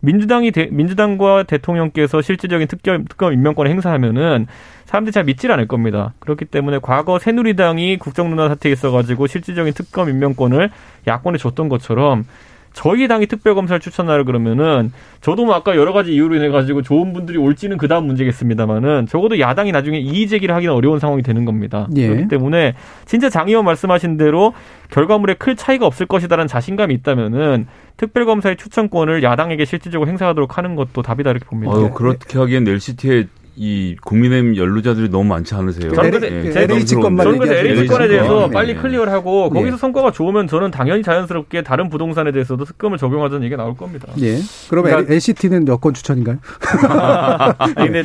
[0.00, 4.46] 민주당이 대, 민주당과 대통령께서 실질적인 특검, 특검 임명권을 행사하면은
[4.86, 6.14] 사람들이 잘 믿질 않을 겁니다.
[6.20, 10.70] 그렇기 때문에 과거 새누리당이 국정농단 사태에 있어가지고 실질적인 특검 임명권을
[11.06, 12.24] 야권에 줬던 것처럼
[12.72, 17.38] 저희 당이 특별검사를 추천하려 그러면은 저도 뭐 아까 여러 가지 이유로 인해 가지고 좋은 분들이
[17.38, 21.88] 올지는 그 다음 문제겠습니다만은 적어도 야당이 나중에 이의 제기를 하기는 어려운 상황이 되는 겁니다.
[21.96, 22.06] 예.
[22.06, 22.74] 그렇기 때문에
[23.06, 24.52] 진짜 장 의원 말씀하신 대로
[24.90, 27.66] 결과물에 클 차이가 없을 것이다라는 자신감이 있다면은
[27.96, 31.72] 특별검사의 추천권을 야당에게 실질적으로 행사하도록 하는 것도 답이다 이렇게 봅니다.
[31.74, 33.28] 아유, 그렇게 하기엔 LCT의
[33.58, 35.90] 이 국민의힘 연루자들이 너무 많지 않으세요?
[35.92, 36.62] 저는 그 네.
[36.62, 38.52] LH건만 저는 그래서 LH건에 대해서 네.
[38.52, 39.58] 빨리 클리어를 하고 네.
[39.60, 44.08] 거기서 성과가 좋으면 저는 당연히 자연스럽게 다른 부동산에 대해서도 특검을 적용하자는 얘기가 나올 겁니다.
[44.20, 44.36] 예.
[44.68, 46.36] 그럼 그러니까, LCT는 여권 추천인가요?
[47.58, 48.04] 아니, 근데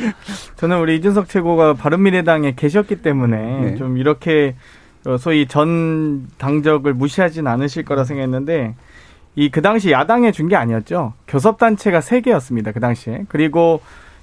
[0.56, 3.76] 저는 우리 이준석 최고가 바른미래당에 계셨기 때문에 네.
[3.76, 4.54] 좀 이렇게
[5.18, 8.74] 소위 전 당적을 무시하진 않으실 거라 생각했는데
[9.36, 11.14] 이 그 당시 야당에 준 게 아니었죠.
[11.28, 12.72] 교섭단체가 세 개였습니다.
[12.72, 13.24] 그 당시에.
[13.28, 13.80] 그리고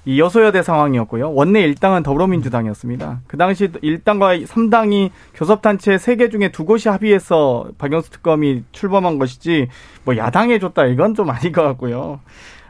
[0.10, 1.32] 이 여소여대 상황이었고요.
[1.34, 3.22] 원내 일당은 더불어민주당이었습니다.
[3.28, 9.68] 그 당시 일당과 삼당이 교섭단체 세 개 중에 두 곳이 합의해서 박영수 특검이 출범한 것이지
[10.06, 12.22] 뭐 야당에 줬다 이건 좀 아닌 것 같고요.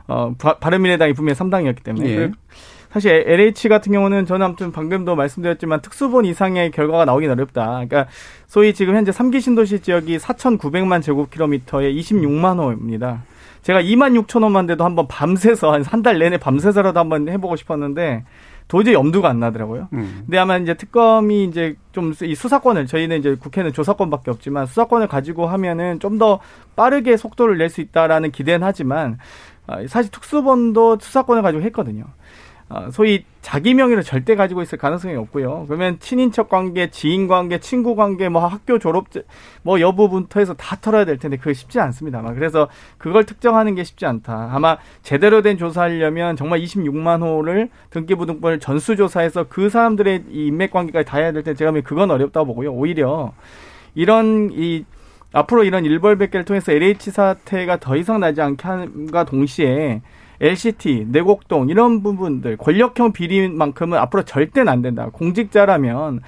[0.09, 2.09] 어, 바른미래당이 분명히 삼당이었기 때문에.
[2.09, 2.31] 예.
[2.91, 7.65] 사실 LH 같은 경우는 저는 아무튼 방금도 말씀드렸지만 특수본 이상의 결과가 나오긴 어렵다.
[7.67, 8.07] 그러니까
[8.47, 13.23] 소위 지금 현재 3기 신도시 지역이 4,900만 제곱킬로미터에 26만 호입니다.
[13.62, 18.24] 제가 2만 6천 원만 돼도 한번 밤새서 한 한 달 내내 밤새서라도 한번 해보고 싶었는데
[18.68, 19.89] 도저히 염두가 안 나더라고요.
[19.93, 20.22] 음.
[20.26, 25.47] 근데 아마 이제 특검이 이제 좀 이 수사권을 저희는 이제 국회는 조사권밖에 없지만 수사권을 가지고
[25.47, 26.39] 하면은 좀 더
[26.76, 29.18] 빠르게 속도를 낼 수 있다라는 기대는 하지만
[29.68, 32.05] 아, 사실 특수본도 수사권을 가지고 했거든요.
[32.70, 35.65] 어, 소위 자기 명의를 절대 가지고 있을 가능성이 없고요.
[35.67, 39.07] 그러면 친인척 관계, 지인 관계, 친구 관계, 뭐 학교 졸업
[39.63, 42.22] 뭐 여부부터 해서 다 털어야 될 텐데 그게 쉽지 않습니다.
[42.34, 42.67] 그래서
[42.99, 44.51] 그걸 특정하는 게 쉽지 않다.
[44.53, 51.17] 아마 제대로 된 조사하려면 정말 26만 호를 등기부등본을 전수조사해서 그 사람들의 이 인맥 관계까지 다
[51.17, 52.72] 해야 될 텐데 제가 보면 그건 어렵다고 보고요.
[52.72, 53.34] 오히려
[53.95, 54.86] 이런 이
[55.34, 60.01] 앞으로 이런 일벌백계를 통해서 LH 사태가 더 이상 나지 않게 함과 동시에
[60.41, 65.09] LCT, 내곡동 이런 부분들 권력형 비리만큼은 앞으로 절대는 안 된다.
[65.11, 66.21] 공직자라면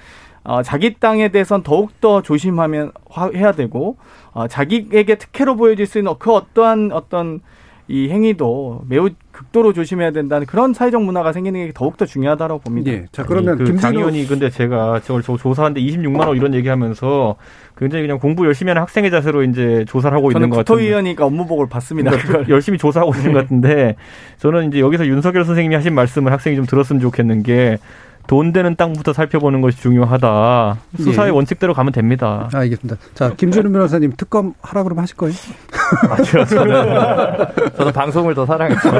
[0.44, 2.92] 어, 자기 땅에 대해서는 더욱더 조심하면
[3.34, 3.96] 해야 되고
[4.32, 7.40] 어, 자기에게 특혜로 보여질 수 있는 그 어떠한 어떤
[7.88, 12.92] 이 행위도 매우 극도로 조심해야 된다는 그런 사회적 문화가 생기는 게 더욱더 중요하다고 봅니다.
[12.92, 13.06] 예.
[13.12, 17.36] 자 그러면 그 김진호 의원이 근데 제가 저걸 조사하는데 26만 원 이런 얘기하면서
[17.76, 20.82] 굉장히 그냥 공부 열심히 하는 학생의 자세로 이제 조사를 하고 있는 것 같은데.
[20.82, 22.10] 국토위원이니까 업무보고를 받습니다.
[22.10, 23.96] 그러니까 열심히 조사하고 있는 것 같은데
[24.38, 27.78] 저는 이제 여기서 윤석열 선생님이 하신 말씀을 학생이 좀 들었으면 좋겠는 게
[28.26, 30.78] 돈 되는 땅부터 살펴보는 것이 중요하다.
[30.96, 31.32] 수사의 예.
[31.32, 32.48] 원칙대로 가면 됩니다.
[32.52, 33.00] 아, 알겠습니다.
[33.14, 35.34] 자, 김준우 변호사님 특검 하라 그러면 하실 거예요?
[36.08, 36.44] 맞죠.
[36.44, 38.90] 저는, 저는 방송을 더 사랑했죠.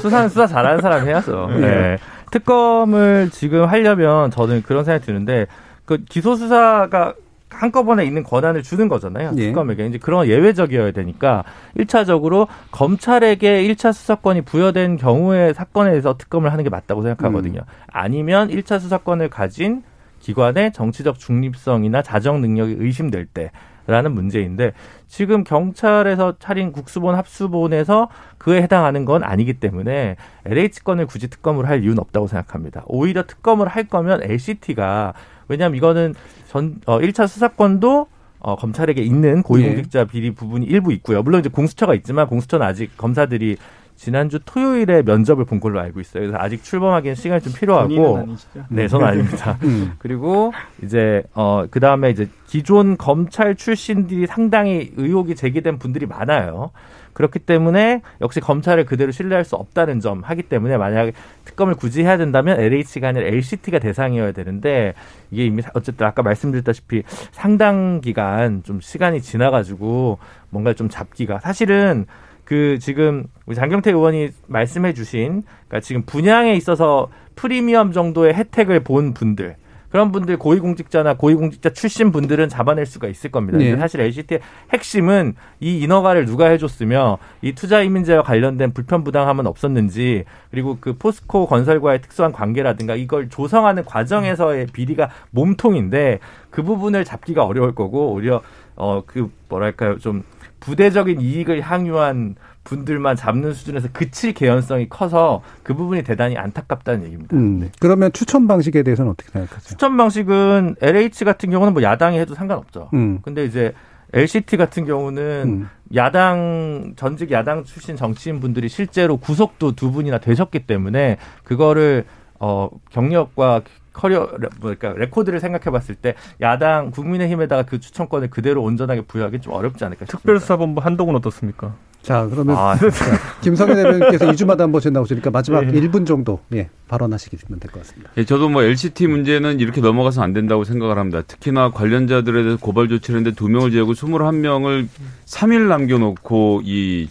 [0.00, 1.48] 수사는 수사 잘하는 사람 해야죠.
[1.52, 1.60] 네.
[1.60, 1.98] 네.
[2.30, 5.46] 특검을 지금 하려면 저는 그런 생각이 드는데
[5.84, 7.14] 그 기소 수사가
[7.54, 9.32] 한꺼번에 있는 권한을 주는 거잖아요.
[9.36, 9.46] 예.
[9.46, 9.86] 특검에게.
[9.86, 11.44] 이제 그런 예외적이어야 되니까
[11.76, 17.60] 1차적으로 검찰에게 1차 수사권이 부여된 경우의 사건에 대해서 특검을 하는 게 맞다고 생각하거든요.
[17.60, 17.84] 음.
[17.88, 19.82] 아니면 1차 수사권을 가진
[20.20, 23.50] 기관의 정치적 중립성이나 자정 능력이 의심될 때
[23.86, 24.72] 라는 문제인데
[25.08, 30.14] 지금 경찰에서 차린 국수본 합수본에서 그에 해당하는 건 아니기 때문에
[30.46, 32.84] LH 건을 굳이 특검을 할 이유는 없다고 생각합니다.
[32.86, 35.14] 오히려 특검을 할 거면 LCT가
[35.48, 36.14] 왜냐하면 이거는
[36.52, 38.06] 전 어, 1차 수사권도
[38.40, 40.04] 어, 검찰에게 있는 고위공직자 예.
[40.04, 41.22] 비리 부분이 일부 있고요.
[41.22, 43.56] 물론 이제 공수처가 있지만 공수처는 아직 검사들이
[43.96, 46.24] 지난주 토요일에 면접을 본 걸로 알고 있어요.
[46.24, 48.26] 그래서 아직 출범하기엔 시간이 좀 필요하고.
[48.68, 49.58] 네, 저는 아닙니다.
[49.64, 49.92] 음.
[49.98, 56.70] 그리고 이제 어 그다음에 이제 기존 검찰 출신들이 상당히 의혹이 제기된 분들이 많아요.
[57.12, 61.12] 그렇기 때문에 역시 검찰을 그대로 신뢰할 수 없다는 점 하기 때문에 만약에
[61.44, 64.94] 특검을 굳이 해야 된다면 LH가 아니라 LCT가 대상이어야 되는데
[65.30, 67.02] 이게 이미 어쨌든 아까 말씀드렸다시피
[67.32, 70.18] 상당 기간 좀 시간이 지나가지고
[70.50, 72.06] 뭔가 좀 잡기가 사실은
[72.44, 79.14] 그 지금 우리 장경태 의원이 말씀해 주신 그러니까 지금 분양에 있어서 프리미엄 정도의 혜택을 본
[79.14, 79.56] 분들
[79.92, 83.58] 그런 분들 고위공직자나 고위공직자 출신 분들은 잡아낼 수가 있을 겁니다.
[83.58, 83.76] 네.
[83.76, 84.40] 사실 LCT의
[84.72, 91.46] 핵심은 이 인허가를 누가 해줬으며 이 투자 이민제와 관련된 불편 부당함은 없었는지 그리고 그 포스코
[91.46, 98.40] 건설과의 특수한 관계라든가 이걸 조성하는 과정에서의 비리가 몸통인데 그 부분을 잡기가 어려울 거고 오히려
[98.74, 100.22] 어 그 뭐랄까요 좀
[100.60, 107.36] 부대적인 이익을 향유한 분들만 잡는 수준에서 그칠 개연성이 커서 그 부분이 대단히 안타깝다는 얘기입니다.
[107.36, 107.70] 음, 네.
[107.80, 109.68] 그러면 추천 방식에 대해서는 어떻게 생각하세요?
[109.68, 112.90] 추천 방식은 LH 같은 경우는 뭐 야당이 해도 상관없죠.
[112.94, 113.20] 음.
[113.22, 113.72] 근데 이제
[114.12, 115.68] LCT 같은 경우는 음.
[115.94, 122.04] 야당 전직 야당 출신 정치인 분들이 실제로 구속도 두 분이나 되셨기 때문에 그거를
[122.38, 129.40] 어 경력과 커리어 뭐랄까 레코드를 생각해 봤을 때 야당 국민의힘에다가 그 추천권을 그대로 온전하게 부여하기
[129.40, 130.18] 좀 어렵지 않을까 싶습니다.
[130.18, 131.74] 특별수사본부 한동훈 어떻습니까?
[132.02, 132.76] 자, 그러면 아,
[133.42, 135.80] 김성현 대변인께서 2주마다 한 번씩 나오시니까 마지막 네.
[135.80, 138.10] 1분 정도 예, 발언하시면 될 것 같습니다.
[138.16, 141.22] 예, 저도 뭐 LCT 문제는 이렇게 넘어가서 안 된다고 생각을 합니다.
[141.22, 144.88] 특히나 관련자들에 대해서 고발 조치를 했는데 2명을 제외하고 21명을
[145.26, 147.08] 3일 남겨놓고 이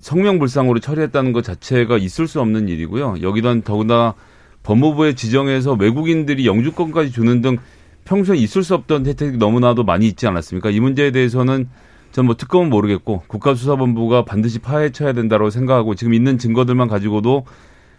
[0.00, 3.16] 성명불상으로 처리했다는 것 자체가 있을 수 없는 일이고요.
[3.22, 4.14] 여기다 더구나
[4.62, 7.58] 법무부의 지정에서 외국인들이 영주권까지 주는 등
[8.04, 10.70] 평소에 있을 수 없던 혜택이 너무나도 많이 있지 않았습니까?
[10.70, 11.68] 이 문제에 대해서는
[12.16, 17.44] 전 뭐 특검은 모르겠고 국가수사본부가 반드시 파헤쳐야 된다고 생각하고 지금 있는 증거들만 가지고도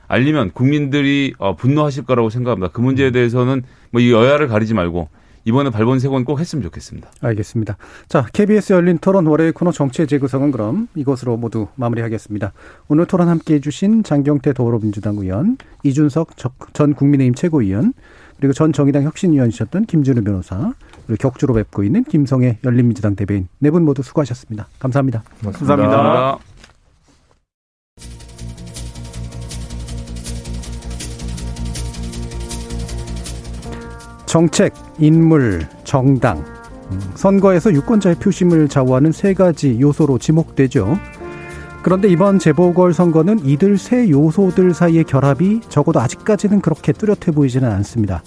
[0.08, 2.72] 알리면 국민들이 어, 분노하실 거라고 생각합니다.
[2.74, 3.62] 그 문제에 대해서는
[3.92, 5.10] 뭐 이 여야를 가리지 말고
[5.46, 7.10] 이번에 발본색원 꼭 했으면 좋겠습니다.
[7.22, 7.78] 알겠습니다.
[8.10, 12.54] 자, KBS 열린 토론 월요일 코너 정치의 재구성은 그럼 이것으로 모두 마무리하겠습니다.
[12.90, 16.32] 오늘 토론 함께 해주신 장경태 더불어민주당 의원, 이준석
[16.74, 17.94] 전 국민의힘 최고위원,
[18.38, 20.74] 그리고 전 정의당 혁신위원이셨던 김준우 변호사,
[21.08, 24.68] 그리고 격주로 뵙고 있는 김성애 열린민주당 대변인 네 분 모두 수고하셨습니다.
[24.80, 25.24] 감사합니다.
[25.42, 25.76] 고맙습니다.
[25.76, 26.38] 감사합니다.
[34.26, 36.40] 정책, 인물, 정당.
[36.92, 40.98] 음, 선거에서 유권자의 표심을 좌우하는 세 가지 요소로 지목되죠.
[41.82, 48.22] 그런데 이번 재보궐 선거는 이들 세 요소들 사이의 결합이 적어도 아직까지는 그렇게 뚜렷해 보이지는 않습니다.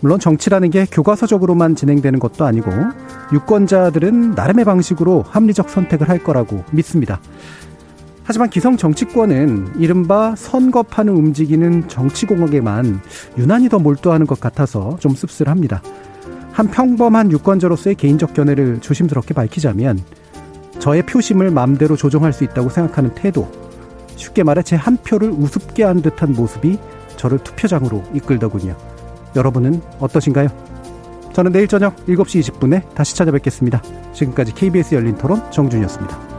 [0.00, 2.70] 물론 정치라는 게 교과서적으로만 진행되는 것도 아니고
[3.32, 7.20] 유권자들은 나름의 방식으로 합리적 선택을 할 거라고 믿습니다.
[8.24, 13.00] 하지만 기성 정치권은 이른바 선거판을 움직이는 정치공학에만
[13.38, 15.80] 유난히 더 몰두하는 것 같아서 좀 씁쓸합니다.
[16.52, 20.00] 한 평범한 유권자로서의 개인적 견해를 조심스럽게 밝히자면
[20.78, 23.50] 저의 표심을 마음대로 조정할 수 있다고 생각하는 태도,
[24.16, 26.78] 쉽게 말해 제 한 표를 우습게 한 듯한 모습이
[27.16, 28.76] 저를 투표장으로 이끌더군요.
[29.36, 30.48] 여러분은 어떠신가요?
[31.32, 33.82] 저는 내일 저녁 7시 20분에 다시 찾아뵙겠습니다.
[34.14, 36.35] 지금까지 KBS 열린 토론 정준이었습니다.